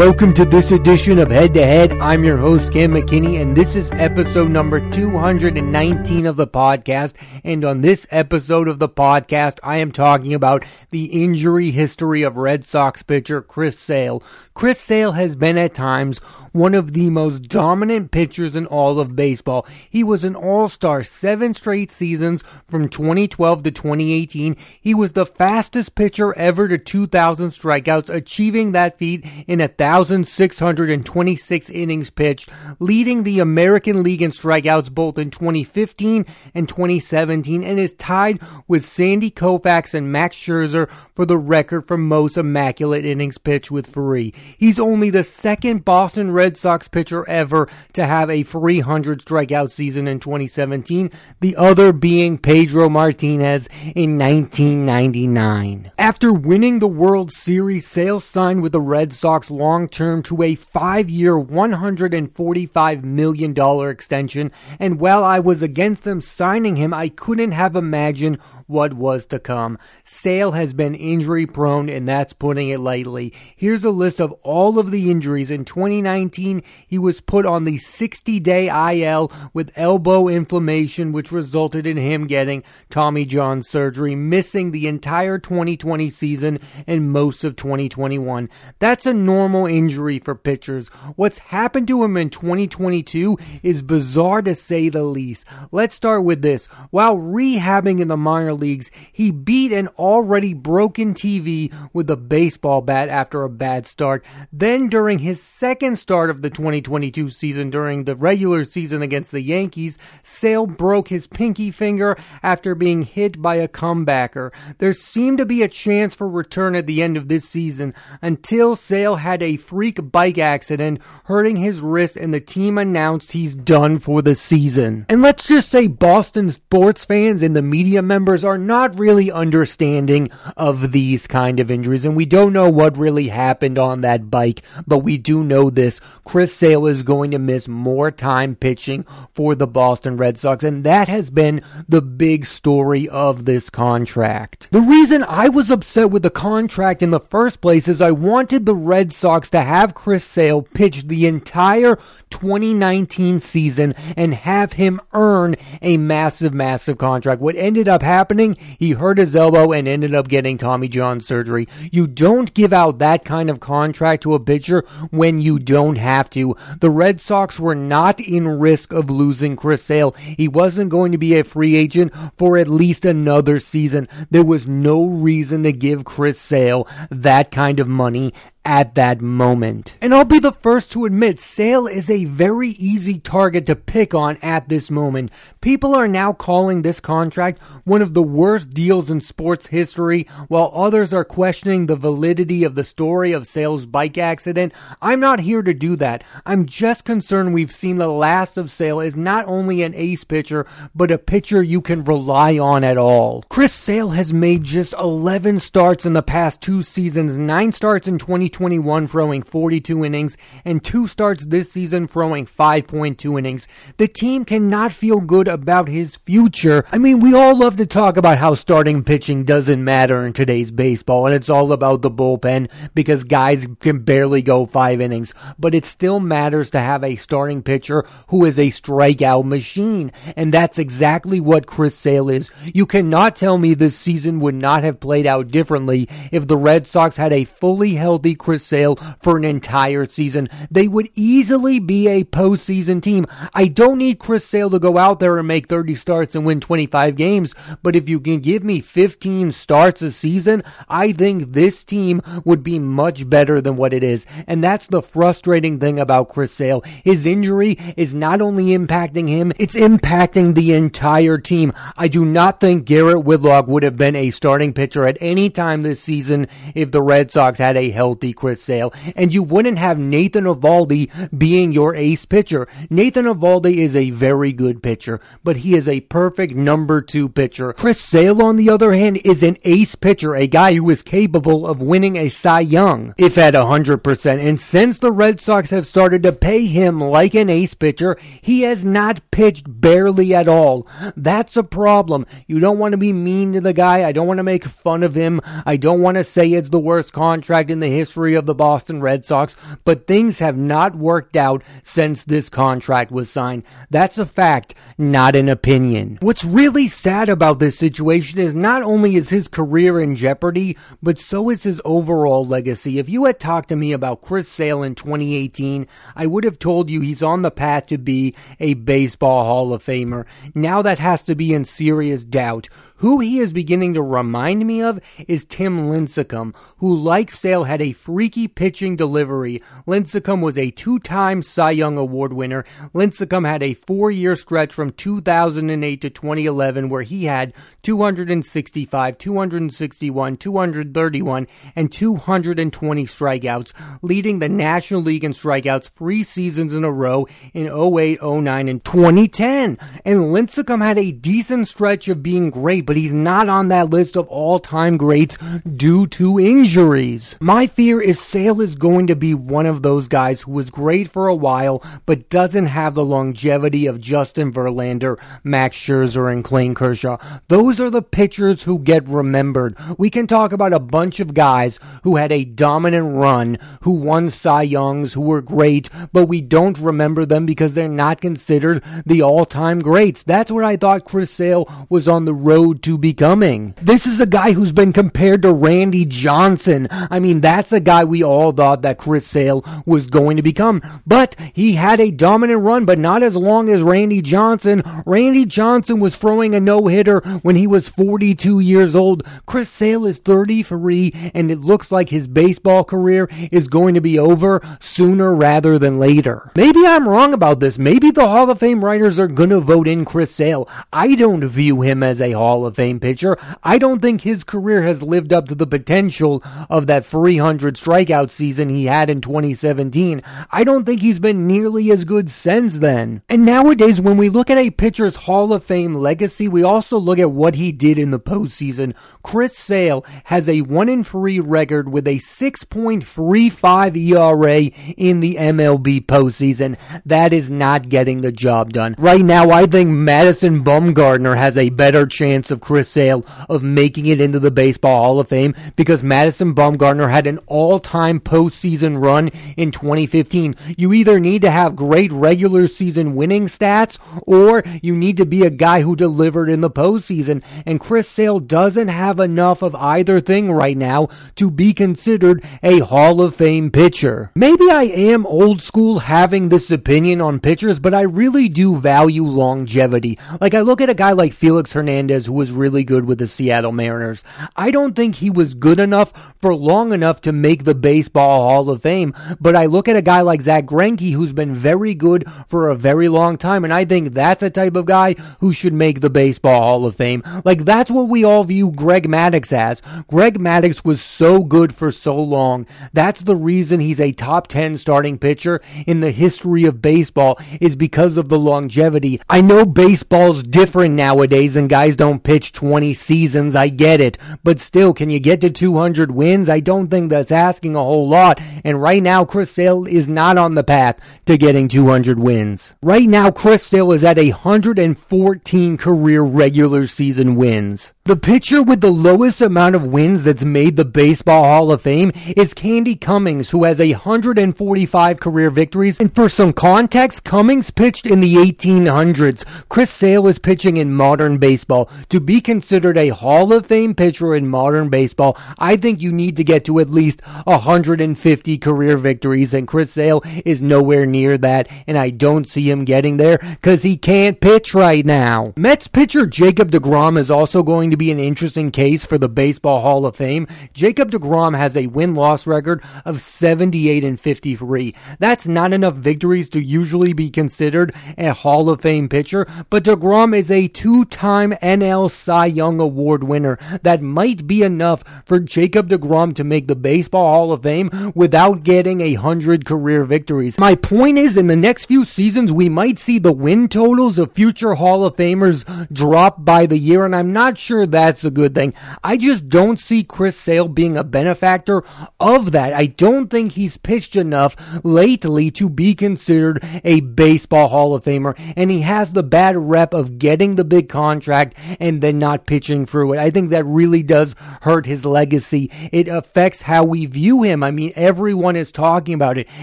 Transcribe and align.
Welcome 0.00 0.32
to 0.32 0.46
this 0.46 0.72
edition 0.72 1.18
of 1.18 1.30
Head 1.30 1.52
to 1.52 1.62
Head. 1.62 1.92
I'm 2.00 2.24
your 2.24 2.38
host, 2.38 2.72
Cam 2.72 2.92
McKinney, 2.92 3.38
and 3.38 3.54
this 3.54 3.76
is 3.76 3.90
episode 3.92 4.50
number 4.50 4.80
219 4.88 6.24
of 6.24 6.36
the 6.36 6.46
podcast. 6.46 7.12
And 7.44 7.62
on 7.66 7.82
this 7.82 8.06
episode 8.10 8.66
of 8.66 8.78
the 8.78 8.88
podcast, 8.88 9.58
I 9.62 9.76
am 9.76 9.92
talking 9.92 10.32
about 10.32 10.64
the 10.88 11.22
injury 11.22 11.70
history 11.70 12.22
of 12.22 12.38
Red 12.38 12.64
Sox 12.64 13.02
pitcher 13.02 13.42
Chris 13.42 13.78
Sale. 13.78 14.22
Chris 14.54 14.80
Sale 14.80 15.12
has 15.12 15.36
been 15.36 15.58
at 15.58 15.74
times 15.74 16.18
one 16.52 16.74
of 16.74 16.92
the 16.92 17.10
most 17.10 17.42
dominant 17.42 18.10
pitchers 18.10 18.56
in 18.56 18.66
all 18.66 18.98
of 18.98 19.14
baseball. 19.14 19.66
He 19.88 20.02
was 20.02 20.24
an 20.24 20.34
all-star 20.34 21.04
seven 21.04 21.54
straight 21.54 21.90
seasons 21.90 22.42
from 22.68 22.88
2012 22.88 23.62
to 23.62 23.70
2018. 23.70 24.56
He 24.80 24.94
was 24.94 25.12
the 25.12 25.26
fastest 25.26 25.94
pitcher 25.94 26.36
ever 26.36 26.66
to 26.68 26.78
2,000 26.78 27.50
strikeouts, 27.50 28.12
achieving 28.12 28.72
that 28.72 28.98
feat 28.98 29.24
in 29.46 29.60
1,626 29.60 31.70
innings 31.70 32.10
pitched, 32.10 32.48
leading 32.78 33.22
the 33.22 33.40
American 33.40 34.02
League 34.02 34.22
in 34.22 34.30
strikeouts 34.30 34.90
both 34.90 35.18
in 35.18 35.30
2015 35.30 36.24
and 36.54 36.68
2017, 36.68 37.62
and 37.62 37.78
is 37.78 37.94
tied 37.94 38.40
with 38.66 38.84
Sandy 38.84 39.30
Koufax 39.30 39.94
and 39.94 40.10
Max 40.10 40.36
Scherzer 40.36 40.90
for 41.14 41.24
the 41.24 41.38
record 41.38 41.86
for 41.86 41.96
most 41.96 42.36
immaculate 42.36 43.04
innings 43.04 43.38
pitched 43.38 43.70
with 43.70 43.86
three. 43.86 44.34
He's 44.58 44.80
only 44.80 45.10
the 45.10 45.24
second 45.24 45.84
Boston 45.84 46.32
Red 46.32 46.39
Sox 46.56 46.88
pitcher 46.88 47.28
ever 47.28 47.68
to 47.92 48.06
have 48.06 48.30
a 48.30 48.42
300 48.42 49.20
strikeout 49.20 49.70
season 49.70 50.08
in 50.08 50.20
2017, 50.20 51.10
the 51.40 51.56
other 51.56 51.92
being 51.92 52.38
Pedro 52.38 52.88
Martinez 52.88 53.68
in 53.94 54.18
1999. 54.18 55.92
After 55.98 56.32
winning 56.32 56.78
the 56.78 56.88
World 56.88 57.30
Series, 57.30 57.86
Sale 57.86 58.20
signed 58.20 58.62
with 58.62 58.72
the 58.72 58.80
Red 58.80 59.12
Sox 59.12 59.50
long 59.50 59.88
term 59.88 60.22
to 60.24 60.42
a 60.42 60.54
five 60.54 61.10
year, 61.10 61.34
$145 61.34 63.04
million 63.04 63.90
extension, 63.90 64.52
and 64.78 64.98
while 64.98 65.22
I 65.22 65.40
was 65.40 65.62
against 65.62 66.04
them 66.04 66.20
signing 66.20 66.76
him, 66.76 66.94
I 66.94 67.08
couldn't 67.08 67.52
have 67.52 67.76
imagined 67.76 68.40
what 68.66 68.94
was 68.94 69.26
to 69.26 69.38
come. 69.38 69.78
Sale 70.04 70.52
has 70.52 70.72
been 70.72 70.94
injury 70.94 71.46
prone, 71.46 71.88
and 71.88 72.08
that's 72.08 72.32
putting 72.32 72.68
it 72.68 72.80
lightly. 72.80 73.32
Here's 73.56 73.84
a 73.84 73.90
list 73.90 74.20
of 74.20 74.32
all 74.42 74.78
of 74.78 74.90
the 74.90 75.10
injuries. 75.10 75.50
In 75.50 75.64
2019, 75.64 76.29
he 76.36 76.98
was 76.98 77.20
put 77.20 77.46
on 77.46 77.64
the 77.64 77.78
60 77.78 78.40
day 78.40 78.68
IL 78.68 79.32
with 79.52 79.72
elbow 79.76 80.28
inflammation, 80.28 81.12
which 81.12 81.32
resulted 81.32 81.86
in 81.86 81.96
him 81.96 82.26
getting 82.26 82.62
Tommy 82.88 83.24
John 83.24 83.62
surgery, 83.62 84.14
missing 84.14 84.70
the 84.70 84.86
entire 84.86 85.38
2020 85.38 86.10
season 86.10 86.58
and 86.86 87.10
most 87.10 87.44
of 87.44 87.56
2021. 87.56 88.48
That's 88.78 89.06
a 89.06 89.14
normal 89.14 89.66
injury 89.66 90.18
for 90.18 90.34
pitchers. 90.34 90.88
What's 91.16 91.38
happened 91.38 91.88
to 91.88 92.02
him 92.04 92.16
in 92.16 92.30
2022 92.30 93.38
is 93.62 93.82
bizarre 93.82 94.42
to 94.42 94.54
say 94.54 94.88
the 94.88 95.02
least. 95.02 95.46
Let's 95.72 95.94
start 95.94 96.24
with 96.24 96.42
this. 96.42 96.66
While 96.90 97.16
rehabbing 97.16 98.00
in 98.00 98.08
the 98.08 98.16
minor 98.16 98.52
leagues, 98.52 98.90
he 99.12 99.30
beat 99.30 99.72
an 99.72 99.88
already 99.88 100.54
broken 100.54 101.14
TV 101.14 101.72
with 101.92 102.10
a 102.10 102.16
baseball 102.16 102.82
bat 102.82 103.08
after 103.08 103.42
a 103.42 103.50
bad 103.50 103.86
start. 103.86 104.24
Then, 104.52 104.88
during 104.88 105.20
his 105.20 105.42
second 105.42 105.96
start 105.96 106.19
of 106.28 106.42
the 106.42 106.50
2022 106.50 107.30
season, 107.30 107.70
during 107.70 108.04
the 108.04 108.14
regular 108.14 108.64
season 108.64 109.00
against 109.00 109.30
the 109.30 109.40
Yankees, 109.40 109.96
Sale 110.22 110.66
broke 110.66 111.08
his 111.08 111.26
pinky 111.26 111.70
finger 111.70 112.18
after 112.42 112.74
being 112.74 113.02
hit 113.02 113.40
by 113.40 113.54
a 113.54 113.68
comebacker. 113.68 114.52
There 114.78 114.92
seemed 114.92 115.38
to 115.38 115.46
be 115.46 115.62
a 115.62 115.68
chance 115.68 116.14
for 116.14 116.28
return 116.28 116.74
at 116.74 116.86
the 116.86 117.02
end 117.02 117.16
of 117.16 117.28
this 117.28 117.48
season 117.48 117.94
until 118.20 118.76
Sale 118.76 119.16
had 119.16 119.42
a 119.42 119.56
freak 119.56 120.10
bike 120.10 120.36
accident 120.36 121.00
hurting 121.24 121.56
his 121.56 121.80
wrist 121.80 122.16
and 122.16 122.34
the 122.34 122.40
team 122.40 122.76
announced 122.76 123.32
he's 123.32 123.54
done 123.54 123.98
for 123.98 124.20
the 124.20 124.34
season. 124.34 125.06
And 125.08 125.22
let's 125.22 125.46
just 125.46 125.70
say 125.70 125.86
Boston 125.86 126.50
sports 126.50 127.04
fans 127.04 127.42
and 127.42 127.54
the 127.56 127.62
media 127.62 128.02
members 128.02 128.44
are 128.44 128.58
not 128.58 128.98
really 128.98 129.30
understanding 129.30 130.30
of 130.56 130.92
these 130.92 131.26
kind 131.26 131.60
of 131.60 131.70
injuries, 131.70 132.04
and 132.04 132.16
we 132.16 132.26
don't 132.26 132.52
know 132.52 132.68
what 132.70 132.96
really 132.96 133.28
happened 133.28 133.78
on 133.78 134.00
that 134.00 134.30
bike, 134.30 134.62
but 134.86 134.98
we 134.98 135.18
do 135.18 135.44
know 135.44 135.70
this. 135.70 136.00
Chris 136.24 136.54
Sale 136.54 136.86
is 136.86 137.02
going 137.02 137.30
to 137.30 137.38
miss 137.38 137.68
more 137.68 138.10
time 138.10 138.54
pitching 138.54 139.04
for 139.34 139.54
the 139.54 139.66
Boston 139.66 140.16
Red 140.16 140.38
Sox, 140.38 140.64
and 140.64 140.84
that 140.84 141.08
has 141.08 141.30
been 141.30 141.62
the 141.88 142.02
big 142.02 142.46
story 142.46 143.08
of 143.08 143.44
this 143.44 143.70
contract. 143.70 144.68
The 144.70 144.80
reason 144.80 145.22
I 145.22 145.48
was 145.48 145.70
upset 145.70 146.10
with 146.10 146.22
the 146.22 146.30
contract 146.30 147.02
in 147.02 147.10
the 147.10 147.20
first 147.20 147.60
place 147.60 147.88
is 147.88 148.00
I 148.00 148.10
wanted 148.10 148.66
the 148.66 148.74
Red 148.74 149.12
Sox 149.12 149.50
to 149.50 149.62
have 149.62 149.94
Chris 149.94 150.24
Sale 150.24 150.62
pitch 150.62 151.08
the 151.08 151.26
entire 151.26 151.96
2019 152.30 153.40
season 153.40 153.94
and 154.16 154.34
have 154.34 154.74
him 154.74 155.00
earn 155.12 155.56
a 155.82 155.96
massive, 155.96 156.54
massive 156.54 156.98
contract. 156.98 157.40
What 157.40 157.56
ended 157.56 157.88
up 157.88 158.02
happening, 158.02 158.56
he 158.78 158.92
hurt 158.92 159.18
his 159.18 159.34
elbow 159.34 159.72
and 159.72 159.88
ended 159.88 160.14
up 160.14 160.28
getting 160.28 160.58
Tommy 160.58 160.88
John 160.88 161.20
surgery. 161.20 161.66
You 161.90 162.06
don't 162.06 162.54
give 162.54 162.72
out 162.72 162.98
that 162.98 163.24
kind 163.24 163.50
of 163.50 163.60
contract 163.60 164.22
to 164.22 164.34
a 164.34 164.40
pitcher 164.40 164.84
when 165.10 165.40
you 165.40 165.58
don't 165.58 165.96
have 166.00 166.28
to. 166.30 166.56
The 166.80 166.90
Red 166.90 167.20
Sox 167.20 167.60
were 167.60 167.74
not 167.74 168.20
in 168.20 168.48
risk 168.48 168.92
of 168.92 169.08
losing 169.08 169.56
Chris 169.56 169.84
Sale. 169.84 170.12
He 170.12 170.48
wasn't 170.48 170.90
going 170.90 171.12
to 171.12 171.18
be 171.18 171.38
a 171.38 171.44
free 171.44 171.76
agent 171.76 172.12
for 172.36 172.58
at 172.58 172.68
least 172.68 173.04
another 173.04 173.60
season. 173.60 174.08
There 174.30 174.44
was 174.44 174.66
no 174.66 175.06
reason 175.06 175.62
to 175.62 175.72
give 175.72 176.04
Chris 176.04 176.40
Sale 176.40 176.88
that 177.10 177.50
kind 177.50 177.80
of 177.80 177.88
money 177.88 178.32
at 178.70 178.94
that 178.94 179.20
moment. 179.20 179.96
And 180.00 180.14
I'll 180.14 180.24
be 180.24 180.38
the 180.38 180.52
first 180.52 180.92
to 180.92 181.04
admit 181.04 181.40
Sale 181.40 181.88
is 181.88 182.08
a 182.08 182.24
very 182.26 182.68
easy 182.68 183.18
target 183.18 183.66
to 183.66 183.74
pick 183.74 184.14
on 184.14 184.36
at 184.42 184.68
this 184.68 184.92
moment. 184.92 185.32
People 185.60 185.92
are 185.92 186.06
now 186.06 186.32
calling 186.32 186.82
this 186.82 187.00
contract 187.00 187.60
one 187.82 188.00
of 188.00 188.14
the 188.14 188.22
worst 188.22 188.70
deals 188.70 189.10
in 189.10 189.20
sports 189.20 189.66
history, 189.66 190.22
while 190.46 190.70
others 190.72 191.12
are 191.12 191.24
questioning 191.24 191.86
the 191.86 191.96
validity 191.96 192.62
of 192.62 192.76
the 192.76 192.84
story 192.84 193.32
of 193.32 193.48
Sale's 193.48 193.86
bike 193.86 194.16
accident. 194.16 194.72
I'm 195.02 195.18
not 195.18 195.40
here 195.40 195.62
to 195.62 195.74
do 195.74 195.96
that. 195.96 196.22
I'm 196.46 196.66
just 196.66 197.04
concerned 197.04 197.52
we've 197.52 197.72
seen 197.72 197.96
the 197.96 198.06
last 198.06 198.56
of 198.56 198.70
Sale 198.70 199.00
is 199.00 199.16
not 199.16 199.48
only 199.48 199.82
an 199.82 199.96
ace 199.96 200.22
pitcher, 200.22 200.64
but 200.94 201.10
a 201.10 201.18
pitcher 201.18 201.60
you 201.60 201.80
can 201.80 202.04
rely 202.04 202.56
on 202.56 202.84
at 202.84 202.96
all. 202.96 203.42
Chris 203.48 203.72
Sale 203.72 204.10
has 204.10 204.32
made 204.32 204.62
just 204.62 204.94
11 204.94 205.58
starts 205.58 206.06
in 206.06 206.12
the 206.12 206.22
past 206.22 206.60
two 206.60 206.82
seasons, 206.82 207.36
9 207.36 207.72
starts 207.72 208.06
in 208.06 208.16
20 208.16 208.48
2021 208.60 209.06
throwing 209.06 209.42
42 209.42 210.04
innings 210.04 210.36
and 210.66 210.84
two 210.84 211.06
starts 211.06 211.46
this 211.46 211.72
season 211.72 212.06
throwing 212.06 212.44
5.2 212.44 213.38
innings. 213.38 213.66
The 213.96 214.06
team 214.06 214.44
cannot 214.44 214.92
feel 214.92 215.20
good 215.20 215.48
about 215.48 215.88
his 215.88 216.16
future. 216.16 216.84
I 216.92 216.98
mean, 216.98 217.20
we 217.20 217.32
all 217.32 217.56
love 217.56 217.78
to 217.78 217.86
talk 217.86 218.18
about 218.18 218.36
how 218.36 218.54
starting 218.54 219.02
pitching 219.02 219.44
doesn't 219.44 219.82
matter 219.82 220.26
in 220.26 220.34
today's 220.34 220.70
baseball 220.70 221.24
and 221.24 221.34
it's 221.34 221.48
all 221.48 221.72
about 221.72 222.02
the 222.02 222.10
bullpen 222.10 222.70
because 222.94 223.24
guys 223.24 223.66
can 223.80 224.00
barely 224.00 224.42
go 224.42 224.66
five 224.66 225.00
innings, 225.00 225.32
but 225.58 225.74
it 225.74 225.86
still 225.86 226.20
matters 226.20 226.70
to 226.72 226.80
have 226.80 227.02
a 227.02 227.16
starting 227.16 227.62
pitcher 227.62 228.04
who 228.28 228.44
is 228.44 228.58
a 228.58 228.68
strikeout 228.68 229.46
machine. 229.46 230.12
And 230.36 230.52
that's 230.52 230.78
exactly 230.78 231.40
what 231.40 231.66
Chris 231.66 231.96
Sale 231.96 232.28
is. 232.28 232.50
You 232.74 232.84
cannot 232.84 233.36
tell 233.36 233.56
me 233.56 233.72
this 233.72 233.96
season 233.96 234.38
would 234.40 234.54
not 234.54 234.84
have 234.84 235.00
played 235.00 235.26
out 235.26 235.48
differently 235.48 236.10
if 236.30 236.46
the 236.46 236.58
Red 236.58 236.86
Sox 236.86 237.16
had 237.16 237.32
a 237.32 237.44
fully 237.46 237.94
healthy 237.94 238.34
Chris 238.40 238.66
Sale 238.66 238.96
for 239.22 239.36
an 239.36 239.44
entire 239.44 240.06
season. 240.06 240.48
They 240.70 240.88
would 240.88 241.10
easily 241.14 241.78
be 241.78 242.08
a 242.08 242.24
postseason 242.24 243.00
team. 243.00 243.26
I 243.54 243.68
don't 243.68 243.98
need 243.98 244.18
Chris 244.18 244.44
Sale 244.44 244.70
to 244.70 244.78
go 244.80 244.98
out 244.98 245.20
there 245.20 245.38
and 245.38 245.46
make 245.46 245.68
30 245.68 245.94
starts 245.94 246.34
and 246.34 246.44
win 246.44 246.58
25 246.58 247.14
games, 247.14 247.54
but 247.82 247.94
if 247.94 248.08
you 248.08 248.18
can 248.18 248.40
give 248.40 248.64
me 248.64 248.80
15 248.80 249.52
starts 249.52 250.02
a 250.02 250.10
season, 250.10 250.64
I 250.88 251.12
think 251.12 251.52
this 251.52 251.84
team 251.84 252.22
would 252.44 252.64
be 252.64 252.78
much 252.78 253.28
better 253.28 253.60
than 253.60 253.76
what 253.76 253.92
it 253.92 254.02
is. 254.02 254.26
And 254.46 254.64
that's 254.64 254.86
the 254.86 255.02
frustrating 255.02 255.78
thing 255.78 256.00
about 256.00 256.30
Chris 256.30 256.52
Sale. 256.52 256.80
His 257.04 257.26
injury 257.26 257.76
is 257.96 258.14
not 258.14 258.40
only 258.40 258.76
impacting 258.76 259.28
him, 259.28 259.52
it's 259.58 259.76
impacting 259.76 260.54
the 260.54 260.72
entire 260.72 261.38
team. 261.38 261.72
I 261.96 262.08
do 262.08 262.24
not 262.24 262.60
think 262.60 262.86
Garrett 262.86 263.24
Whitlock 263.24 263.66
would 263.66 263.82
have 263.82 263.96
been 263.96 264.16
a 264.16 264.30
starting 264.30 264.72
pitcher 264.72 265.06
at 265.06 265.18
any 265.20 265.50
time 265.50 265.82
this 265.82 266.02
season 266.02 266.46
if 266.74 266.90
the 266.90 267.02
Red 267.02 267.30
Sox 267.30 267.58
had 267.58 267.76
a 267.76 267.90
healthy 267.90 268.29
Chris 268.32 268.62
Sale, 268.62 268.92
and 269.16 269.32
you 269.34 269.42
wouldn't 269.42 269.78
have 269.78 269.98
Nathan 269.98 270.44
Eovaldi 270.44 271.36
being 271.36 271.72
your 271.72 271.94
ace 271.94 272.24
pitcher. 272.24 272.68
Nathan 272.88 273.26
Eovaldi 273.26 273.76
is 273.76 273.96
a 273.96 274.10
very 274.10 274.52
good 274.52 274.82
pitcher, 274.82 275.20
but 275.44 275.58
he 275.58 275.74
is 275.74 275.88
a 275.88 276.00
perfect 276.02 276.54
number 276.54 277.00
two 277.00 277.28
pitcher. 277.28 277.72
Chris 277.72 278.00
Sale, 278.00 278.42
on 278.42 278.56
the 278.56 278.70
other 278.70 278.92
hand, 278.92 279.18
is 279.24 279.42
an 279.42 279.56
ace 279.64 279.94
pitcher, 279.94 280.34
a 280.34 280.46
guy 280.46 280.74
who 280.74 280.88
is 280.90 281.02
capable 281.02 281.66
of 281.66 281.80
winning 281.80 282.16
a 282.16 282.28
Cy 282.28 282.60
Young, 282.60 283.14
if 283.18 283.38
at 283.38 283.54
100%. 283.54 284.38
And 284.38 284.60
since 284.60 284.98
the 284.98 285.12
Red 285.12 285.40
Sox 285.40 285.70
have 285.70 285.86
started 285.86 286.22
to 286.22 286.32
pay 286.32 286.66
him 286.66 287.00
like 287.00 287.34
an 287.34 287.50
ace 287.50 287.74
pitcher, 287.74 288.16
he 288.42 288.62
has 288.62 288.84
not 288.84 289.20
pitched 289.30 289.64
barely 289.80 290.34
at 290.34 290.48
all. 290.48 290.86
That's 291.16 291.56
a 291.56 291.62
problem. 291.62 292.26
You 292.46 292.60
don't 292.60 292.78
want 292.78 292.92
to 292.92 292.98
be 292.98 293.12
mean 293.12 293.52
to 293.54 293.60
the 293.60 293.72
guy. 293.72 294.04
I 294.04 294.12
don't 294.12 294.26
want 294.26 294.38
to 294.38 294.44
make 294.44 294.64
fun 294.64 295.02
of 295.02 295.14
him. 295.14 295.40
I 295.66 295.76
don't 295.76 296.00
want 296.00 296.16
to 296.16 296.24
say 296.24 296.52
it's 296.52 296.70
the 296.70 296.80
worst 296.80 297.12
contract 297.12 297.70
in 297.70 297.80
the 297.80 297.88
history 297.88 298.19
of 298.34 298.46
the 298.46 298.54
Boston 298.54 299.00
Red 299.00 299.24
Sox, 299.24 299.56
but 299.84 300.06
things 300.06 300.38
have 300.38 300.56
not 300.56 300.94
worked 300.94 301.36
out 301.36 301.62
since 301.82 302.22
this 302.22 302.48
contract 302.48 303.10
was 303.10 303.30
signed. 303.30 303.64
That's 303.90 304.18
a 304.18 304.26
fact, 304.26 304.74
not 304.98 305.36
an 305.36 305.48
opinion. 305.48 306.18
What's 306.20 306.44
really 306.44 306.88
sad 306.88 307.28
about 307.28 307.58
this 307.58 307.78
situation 307.78 308.38
is 308.38 308.54
not 308.54 308.82
only 308.82 309.16
is 309.16 309.30
his 309.30 309.48
career 309.48 310.00
in 310.00 310.16
jeopardy, 310.16 310.76
but 311.02 311.18
so 311.18 311.50
is 311.50 311.62
his 311.62 311.80
overall 311.84 312.46
legacy. 312.46 312.98
If 312.98 313.08
you 313.08 313.24
had 313.24 313.40
talked 313.40 313.68
to 313.70 313.76
me 313.76 313.92
about 313.92 314.22
Chris 314.22 314.48
Sale 314.48 314.82
in 314.82 314.94
2018, 314.94 315.86
I 316.14 316.26
would 316.26 316.44
have 316.44 316.58
told 316.58 316.90
you 316.90 317.00
he's 317.00 317.22
on 317.22 317.42
the 317.42 317.50
path 317.50 317.86
to 317.86 317.98
be 317.98 318.34
a 318.58 318.74
baseball 318.74 319.44
Hall 319.44 319.72
of 319.72 319.82
Famer. 319.82 320.26
Now 320.54 320.82
that 320.82 320.98
has 320.98 321.24
to 321.26 321.34
be 321.34 321.54
in 321.54 321.64
serious 321.64 322.24
doubt. 322.24 322.68
Who 322.96 323.20
he 323.20 323.38
is 323.38 323.52
beginning 323.52 323.94
to 323.94 324.02
remind 324.02 324.66
me 324.66 324.82
of 324.82 325.00
is 325.26 325.44
Tim 325.44 325.88
Lincecum, 325.88 326.54
who, 326.78 326.94
like 326.94 327.30
Sale, 327.30 327.64
had 327.64 327.80
a 327.80 327.92
freaky 328.10 328.48
pitching 328.48 328.96
delivery. 328.96 329.62
Lincecum 329.86 330.42
was 330.42 330.58
a 330.58 330.72
two-time 330.72 331.42
Cy 331.42 331.70
Young 331.70 331.96
Award 331.96 332.32
winner. 332.32 332.64
Lincecum 332.92 333.46
had 333.46 333.62
a 333.62 333.74
four-year 333.74 334.34
stretch 334.34 334.74
from 334.74 334.90
2008 334.90 336.00
to 336.00 336.10
2011 336.10 336.88
where 336.88 337.02
he 337.02 337.26
had 337.26 337.54
265, 337.82 339.16
261, 339.16 340.36
231, 340.36 341.46
and 341.76 341.92
220 341.92 343.04
strikeouts, 343.04 343.72
leading 344.02 344.40
the 344.40 344.48
National 344.48 345.00
League 345.00 345.22
in 345.22 345.32
strikeouts 345.32 345.88
three 345.88 346.24
seasons 346.24 346.74
in 346.74 346.82
a 346.82 346.90
row 346.90 347.28
in 347.54 347.66
08, 347.66 348.20
09, 348.20 348.68
and 348.68 348.84
2010. 348.84 349.78
And 350.04 350.18
Lincecum 350.18 350.84
had 350.84 350.98
a 350.98 351.12
decent 351.12 351.68
stretch 351.68 352.08
of 352.08 352.24
being 352.24 352.50
great, 352.50 352.86
but 352.86 352.96
he's 352.96 353.12
not 353.12 353.48
on 353.48 353.68
that 353.68 353.90
list 353.90 354.16
of 354.16 354.26
all-time 354.26 354.96
greats 354.96 355.38
due 355.76 356.08
to 356.08 356.40
injuries. 356.40 357.36
My 357.40 357.68
fear 357.68 357.99
is 358.00 358.20
Sale 358.20 358.60
is 358.60 358.76
going 358.76 359.06
to 359.08 359.16
be 359.16 359.34
one 359.34 359.66
of 359.66 359.82
those 359.82 360.08
guys 360.08 360.42
who 360.42 360.52
was 360.52 360.70
great 360.70 361.08
for 361.08 361.26
a 361.26 361.34
while, 361.34 361.82
but 362.06 362.28
doesn't 362.28 362.66
have 362.66 362.94
the 362.94 363.04
longevity 363.04 363.86
of 363.86 364.00
Justin 364.00 364.52
Verlander, 364.52 365.18
Max 365.42 365.76
Scherzer, 365.76 366.32
and 366.32 366.44
Clayton 366.44 366.74
Kershaw. 366.74 367.18
Those 367.48 367.80
are 367.80 367.90
the 367.90 368.02
pitchers 368.02 368.62
who 368.62 368.78
get 368.78 369.08
remembered. 369.08 369.76
We 369.98 370.10
can 370.10 370.26
talk 370.26 370.52
about 370.52 370.72
a 370.72 370.80
bunch 370.80 371.20
of 371.20 371.34
guys 371.34 371.78
who 372.02 372.16
had 372.16 372.32
a 372.32 372.44
dominant 372.44 373.14
run, 373.14 373.58
who 373.82 373.92
won 373.92 374.30
Cy 374.30 374.62
Youngs, 374.62 375.12
who 375.12 375.22
were 375.22 375.42
great, 375.42 375.88
but 376.12 376.26
we 376.26 376.40
don't 376.40 376.78
remember 376.78 377.26
them 377.26 377.46
because 377.46 377.74
they're 377.74 377.88
not 377.88 378.20
considered 378.20 378.82
the 379.04 379.22
all-time 379.22 379.80
greats. 379.80 380.22
That's 380.22 380.50
what 380.50 380.64
I 380.64 380.76
thought 380.76 381.04
Chris 381.04 381.30
Sale 381.30 381.68
was 381.88 382.08
on 382.08 382.24
the 382.24 382.34
road 382.34 382.82
to 382.84 382.96
becoming. 382.96 383.74
This 383.80 384.06
is 384.06 384.20
a 384.20 384.26
guy 384.26 384.52
who's 384.52 384.72
been 384.72 384.92
compared 384.92 385.42
to 385.42 385.52
Randy 385.52 386.04
Johnson. 386.04 386.88
I 386.90 387.18
mean, 387.18 387.40
that's 387.40 387.72
a 387.72 387.80
guy 387.80 387.89
we 388.08 388.24
all 388.24 388.50
thought 388.52 388.82
that 388.82 388.96
Chris 388.96 389.26
Sale 389.26 389.62
was 389.84 390.06
going 390.06 390.38
to 390.38 390.42
become. 390.42 390.80
But 391.06 391.36
he 391.52 391.74
had 391.74 392.00
a 392.00 392.10
dominant 392.10 392.62
run, 392.62 392.86
but 392.86 392.98
not 392.98 393.22
as 393.22 393.36
long 393.36 393.68
as 393.68 393.82
Randy 393.82 394.22
Johnson. 394.22 394.82
Randy 395.04 395.44
Johnson 395.44 396.00
was 396.00 396.16
throwing 396.16 396.54
a 396.54 396.60
no-hitter 396.60 397.20
when 397.42 397.56
he 397.56 397.66
was 397.66 397.88
42 397.88 398.60
years 398.60 398.94
old. 398.94 399.22
Chris 399.44 399.68
Sale 399.68 400.06
is 400.06 400.18
33 400.18 401.32
and 401.34 401.50
it 401.50 401.60
looks 401.60 401.92
like 401.92 402.08
his 402.08 402.26
baseball 402.26 402.82
career 402.82 403.28
is 403.52 403.68
going 403.68 403.94
to 403.94 404.00
be 404.00 404.18
over 404.18 404.60
sooner 404.80 405.34
rather 405.34 405.78
than 405.78 405.98
later. 405.98 406.50
Maybe 406.56 406.86
I'm 406.86 407.06
wrong 407.06 407.34
about 407.34 407.60
this. 407.60 407.78
Maybe 407.78 408.10
the 408.10 408.26
Hall 408.26 408.48
of 408.48 408.58
Fame 408.58 408.82
writers 408.82 409.18
are 409.18 409.26
going 409.26 409.50
to 409.50 409.60
vote 409.60 409.86
in 409.86 410.06
Chris 410.06 410.34
Sale. 410.34 410.66
I 410.92 411.14
don't 411.14 411.44
view 411.44 411.82
him 411.82 412.02
as 412.02 412.22
a 412.22 412.32
Hall 412.32 412.64
of 412.64 412.70
of 412.70 412.76
Fame 412.76 412.98
pitcher. 412.98 413.36
I 413.62 413.76
don't 413.76 414.00
think 414.00 414.22
his 414.22 414.44
career 414.44 414.82
has 414.82 415.02
lived 415.02 415.32
up 415.32 415.46
to 415.48 415.54
the 415.54 415.66
potential 415.66 416.42
of 416.70 416.86
that 416.86 417.04
300 417.04 417.76
strikeout 417.80 418.30
season 418.30 418.68
he 418.68 418.86
had 418.86 419.10
in 419.10 419.20
2017. 419.20 420.22
I 420.50 420.64
don't 420.64 420.84
think 420.84 421.00
he's 421.00 421.18
been 421.18 421.46
nearly 421.46 421.90
as 421.90 422.04
good 422.04 422.28
since 422.28 422.78
then. 422.78 423.22
And 423.28 423.44
nowadays, 423.44 424.00
when 424.00 424.16
we 424.16 424.28
look 424.28 424.50
at 424.50 424.58
a 424.58 424.70
pitcher's 424.70 425.16
Hall 425.16 425.52
of 425.52 425.64
Fame 425.64 425.94
legacy, 425.94 426.48
we 426.48 426.62
also 426.62 426.98
look 426.98 427.18
at 427.18 427.32
what 427.32 427.54
he 427.54 427.72
did 427.72 427.98
in 427.98 428.10
the 428.10 428.20
postseason. 428.20 428.94
Chris 429.22 429.56
Sale 429.56 430.04
has 430.24 430.48
a 430.48 430.62
1 430.62 430.88
in 430.88 431.04
3 431.04 431.40
record 431.40 431.88
with 431.88 432.06
a 432.06 432.16
6.35 432.16 433.96
ERA 433.96 434.60
in 434.96 435.20
the 435.20 435.36
MLB 435.36 436.04
postseason. 436.06 436.76
That 437.04 437.32
is 437.32 437.50
not 437.50 437.88
getting 437.88 438.20
the 438.20 438.32
job 438.32 438.72
done. 438.72 438.94
Right 438.98 439.20
now, 439.22 439.50
I 439.50 439.66
think 439.66 439.90
Madison 439.90 440.64
Bumgarner 440.64 441.36
has 441.36 441.56
a 441.56 441.70
better 441.70 442.06
chance 442.06 442.50
of 442.50 442.60
Chris 442.60 442.88
Sale 442.88 443.24
of 443.48 443.62
making 443.62 444.06
it 444.06 444.20
into 444.20 444.38
the 444.38 444.50
Baseball 444.50 445.02
Hall 445.02 445.20
of 445.20 445.28
Fame 445.28 445.54
because 445.76 446.02
Madison 446.02 446.54
Bumgarner 446.54 447.10
had 447.10 447.26
an 447.26 447.38
all-time 447.70 448.18
postseason 448.18 449.00
run 449.00 449.28
in 449.56 449.70
2015. 449.70 450.56
You 450.76 450.92
either 450.92 451.20
need 451.20 451.42
to 451.42 451.52
have 451.52 451.76
great 451.76 452.12
regular 452.12 452.66
season 452.66 453.14
winning 453.14 453.46
stats 453.46 453.96
or 454.26 454.64
you 454.82 454.96
need 454.96 455.16
to 455.18 455.24
be 455.24 455.44
a 455.44 455.50
guy 455.50 455.82
who 455.82 455.94
delivered 455.94 456.48
in 456.48 456.62
the 456.62 456.70
postseason. 456.70 457.44
And 457.64 457.78
Chris 457.78 458.08
Sale 458.08 458.40
doesn't 458.40 458.88
have 458.88 459.20
enough 459.20 459.62
of 459.62 459.76
either 459.76 460.20
thing 460.20 460.50
right 460.50 460.76
now 460.76 461.06
to 461.36 461.48
be 461.48 461.72
considered 461.72 462.42
a 462.60 462.80
Hall 462.80 463.22
of 463.22 463.36
Fame 463.36 463.70
pitcher. 463.70 464.32
Maybe 464.34 464.68
I 464.68 464.82
am 464.82 465.24
old 465.24 465.62
school 465.62 466.00
having 466.00 466.48
this 466.48 466.72
opinion 466.72 467.20
on 467.20 467.38
pitchers, 467.38 467.78
but 467.78 467.94
I 467.94 468.00
really 468.00 468.48
do 468.48 468.80
value 468.80 469.24
longevity. 469.24 470.18
Like 470.40 470.54
I 470.54 470.62
look 470.62 470.80
at 470.80 470.90
a 470.90 470.94
guy 470.94 471.12
like 471.12 471.34
Felix 471.34 471.72
Hernandez 471.72 472.26
who 472.26 472.32
was 472.32 472.50
really 472.50 472.82
good 472.82 473.04
with 473.04 473.20
the 473.20 473.28
Seattle 473.28 473.70
Mariners. 473.70 474.24
I 474.56 474.72
don't 474.72 474.96
think 474.96 475.14
he 475.16 475.30
was 475.30 475.54
good 475.54 475.78
enough 475.78 476.34
for 476.40 476.52
long 476.52 476.92
enough 476.92 477.20
to 477.20 477.32
make 477.32 477.49
the 477.58 477.74
Baseball 477.74 478.48
Hall 478.48 478.70
of 478.70 478.82
Fame, 478.82 479.14
but 479.40 479.56
I 479.56 479.66
look 479.66 479.88
at 479.88 479.96
a 479.96 480.02
guy 480.02 480.20
like 480.20 480.40
Zack 480.40 480.64
Greinke 480.64 481.12
who's 481.12 481.32
been 481.32 481.54
very 481.54 481.94
good 481.94 482.24
for 482.46 482.68
a 482.68 482.74
very 482.74 483.08
long 483.08 483.36
time, 483.36 483.64
and 483.64 483.72
I 483.72 483.84
think 483.84 484.14
that's 484.14 484.42
a 484.42 484.50
type 484.50 484.76
of 484.76 484.86
guy 484.86 485.14
who 485.40 485.52
should 485.52 485.72
make 485.72 486.00
the 486.00 486.10
Baseball 486.10 486.62
Hall 486.62 486.86
of 486.86 486.96
Fame. 486.96 487.22
Like, 487.44 487.64
that's 487.64 487.90
what 487.90 488.08
we 488.08 488.24
all 488.24 488.44
view 488.44 488.70
Greg 488.70 489.08
Maddux 489.08 489.52
as. 489.52 489.82
Greg 490.08 490.38
Maddux 490.38 490.84
was 490.84 491.02
so 491.02 491.42
good 491.42 491.74
for 491.74 491.90
so 491.92 492.16
long. 492.16 492.66
That's 492.92 493.20
the 493.20 493.36
reason 493.36 493.80
he's 493.80 494.00
a 494.00 494.12
top 494.12 494.46
10 494.46 494.78
starting 494.78 495.18
pitcher 495.18 495.60
in 495.86 496.00
the 496.00 496.10
history 496.10 496.64
of 496.64 496.82
baseball 496.82 497.38
is 497.60 497.76
because 497.76 498.16
of 498.16 498.28
the 498.28 498.38
longevity. 498.38 499.20
I 499.28 499.40
know 499.40 499.64
baseball's 499.66 500.42
different 500.42 500.94
nowadays 500.94 501.56
and 501.56 501.68
guys 501.68 501.96
don't 501.96 502.22
pitch 502.22 502.52
20 502.52 502.94
seasons. 502.94 503.56
I 503.56 503.68
get 503.68 504.00
it. 504.00 504.18
But 504.44 504.60
still, 504.60 504.92
can 504.94 505.10
you 505.10 505.20
get 505.20 505.40
to 505.40 505.50
200 505.50 506.10
wins? 506.10 506.48
I 506.48 506.60
don't 506.60 506.88
think 506.88 507.10
that's 507.10 507.32
asking 507.40 507.74
a 507.74 507.80
whole 507.80 508.08
lot. 508.08 508.40
And 508.62 508.80
right 508.80 509.02
now, 509.02 509.24
Chris 509.24 509.50
Sale 509.50 509.86
is 509.86 510.08
not 510.08 510.38
on 510.38 510.54
the 510.54 510.62
path 510.62 511.00
to 511.26 511.38
getting 511.38 511.68
200 511.68 512.18
wins. 512.18 512.74
Right 512.82 513.08
now, 513.08 513.30
Chris 513.30 513.64
Sale 513.64 513.92
is 513.92 514.04
at 514.04 514.18
114 514.18 515.76
career 515.76 516.22
regular 516.22 516.86
season 516.86 517.34
wins. 517.36 517.92
The 518.06 518.16
pitcher 518.16 518.62
with 518.62 518.80
the 518.80 518.90
lowest 518.90 519.42
amount 519.42 519.74
of 519.74 519.84
wins 519.84 520.24
that's 520.24 520.42
made 520.42 520.76
the 520.76 520.86
Baseball 520.86 521.44
Hall 521.44 521.70
of 521.70 521.82
Fame 521.82 522.12
is 522.34 522.54
Candy 522.54 522.96
Cummings, 522.96 523.50
who 523.50 523.64
has 523.64 523.78
145 523.78 525.20
career 525.20 525.50
victories. 525.50 526.00
And 526.00 526.12
for 526.12 526.30
some 526.30 526.54
context, 526.54 527.24
Cummings 527.24 527.70
pitched 527.70 528.06
in 528.06 528.20
the 528.20 528.36
1800s. 528.36 529.44
Chris 529.68 529.90
Sale 529.90 530.26
is 530.28 530.38
pitching 530.38 530.78
in 530.78 530.94
modern 530.94 531.36
baseball. 531.36 531.90
To 532.08 532.20
be 532.20 532.40
considered 532.40 532.96
a 532.96 533.10
Hall 533.10 533.52
of 533.52 533.66
Fame 533.66 533.94
pitcher 533.94 534.34
in 534.34 534.48
modern 534.48 534.88
baseball, 534.88 535.36
I 535.58 535.76
think 535.76 536.00
you 536.00 536.10
need 536.10 536.38
to 536.38 536.44
get 536.44 536.64
to 536.64 536.80
at 536.80 536.88
least 536.88 537.20
150 537.44 538.58
career 538.58 538.96
victories, 538.96 539.52
and 539.52 539.68
Chris 539.68 539.92
Sale 539.92 540.22
is 540.46 540.62
nowhere 540.62 541.04
near 541.04 541.36
that, 541.36 541.68
and 541.86 541.98
I 541.98 542.08
don't 542.08 542.48
see 542.48 542.70
him 542.70 542.86
getting 542.86 543.18
there 543.18 543.36
because 543.38 543.82
he 543.82 543.98
can't 543.98 544.40
pitch 544.40 544.72
right 544.72 545.04
now. 545.04 545.52
Mets 545.54 545.86
pitcher 545.86 546.26
Jacob 546.26 546.70
DeGrom 546.70 547.18
is 547.18 547.30
also 547.30 547.62
going 547.62 547.89
to 547.90 547.96
be 547.96 548.10
an 548.10 548.18
interesting 548.18 548.70
case 548.70 549.04
for 549.04 549.18
the 549.18 549.28
Baseball 549.28 549.80
Hall 549.80 550.06
of 550.06 550.16
Fame. 550.16 550.46
Jacob 550.72 551.10
DeGrom 551.10 551.56
has 551.56 551.76
a 551.76 551.86
win-loss 551.88 552.46
record 552.46 552.82
of 553.04 553.20
78 553.20 554.04
and 554.04 554.20
53. 554.20 554.94
That's 555.18 555.46
not 555.46 555.72
enough 555.72 555.94
victories 555.94 556.48
to 556.50 556.62
usually 556.62 557.12
be 557.12 557.30
considered 557.30 557.94
a 558.16 558.32
Hall 558.32 558.70
of 558.70 558.80
Fame 558.80 559.08
pitcher, 559.08 559.46
but 559.70 559.84
DeGrom 559.84 560.36
is 560.36 560.50
a 560.50 560.68
two-time 560.68 561.52
NL 561.62 562.10
Cy 562.10 562.46
Young 562.46 562.80
Award 562.80 563.24
winner. 563.24 563.58
That 563.82 564.02
might 564.02 564.46
be 564.46 564.62
enough 564.62 565.04
for 565.24 565.40
Jacob 565.40 565.88
DeGrom 565.88 566.34
to 566.36 566.44
make 566.44 566.68
the 566.68 566.76
Baseball 566.76 567.32
Hall 567.32 567.52
of 567.52 567.62
Fame 567.62 568.12
without 568.14 568.62
getting 568.62 569.00
a 569.00 569.14
hundred 569.14 569.64
career 569.64 570.04
victories. 570.04 570.58
My 570.58 570.74
point 570.74 571.18
is, 571.18 571.36
in 571.36 571.46
the 571.46 571.56
next 571.56 571.86
few 571.86 572.04
seasons, 572.04 572.52
we 572.52 572.68
might 572.68 572.98
see 572.98 573.18
the 573.18 573.32
win 573.32 573.68
totals 573.68 574.18
of 574.18 574.32
future 574.32 574.74
Hall 574.74 575.04
of 575.04 575.16
Famers 575.16 575.64
drop 575.92 576.44
by 576.44 576.66
the 576.66 576.78
year, 576.78 577.04
and 577.04 577.14
I'm 577.14 577.32
not 577.32 577.58
sure 577.58 577.79
sure 577.80 577.86
that's 577.86 578.24
a 578.24 578.30
good 578.30 578.54
thing. 578.54 578.74
I 579.02 579.16
just 579.16 579.48
don't 579.48 579.78
see 579.78 580.04
Chris 580.04 580.36
Sale 580.36 580.68
being 580.68 580.96
a 580.96 581.04
benefactor 581.04 581.82
of 582.18 582.52
that. 582.52 582.72
I 582.74 582.86
don't 582.86 583.28
think 583.28 583.52
he's 583.52 583.76
pitched 583.78 584.16
enough 584.16 584.56
lately 584.84 585.50
to 585.52 585.70
be 585.70 585.94
considered 585.94 586.62
a 586.84 587.00
baseball 587.00 587.68
Hall 587.68 587.94
of 587.94 588.04
Famer, 588.04 588.34
and 588.56 588.70
he 588.70 588.80
has 588.82 589.12
the 589.12 589.22
bad 589.22 589.56
rep 589.56 589.94
of 589.94 590.18
getting 590.18 590.56
the 590.56 590.64
big 590.64 590.88
contract 590.88 591.56
and 591.78 592.02
then 592.02 592.18
not 592.18 592.46
pitching 592.46 592.84
through 592.84 593.14
it. 593.14 593.18
I 593.18 593.30
think 593.30 593.50
that 593.50 593.64
really 593.64 594.02
does 594.02 594.34
hurt 594.62 594.86
his 594.86 595.06
legacy. 595.06 595.70
It 595.92 596.08
affects 596.08 596.62
how 596.62 596.84
we 596.84 597.06
view 597.06 597.42
him. 597.42 597.62
I 597.62 597.70
mean, 597.70 597.92
everyone 597.96 598.56
is 598.56 598.70
talking 598.72 599.14
about 599.14 599.38
it. 599.38 599.48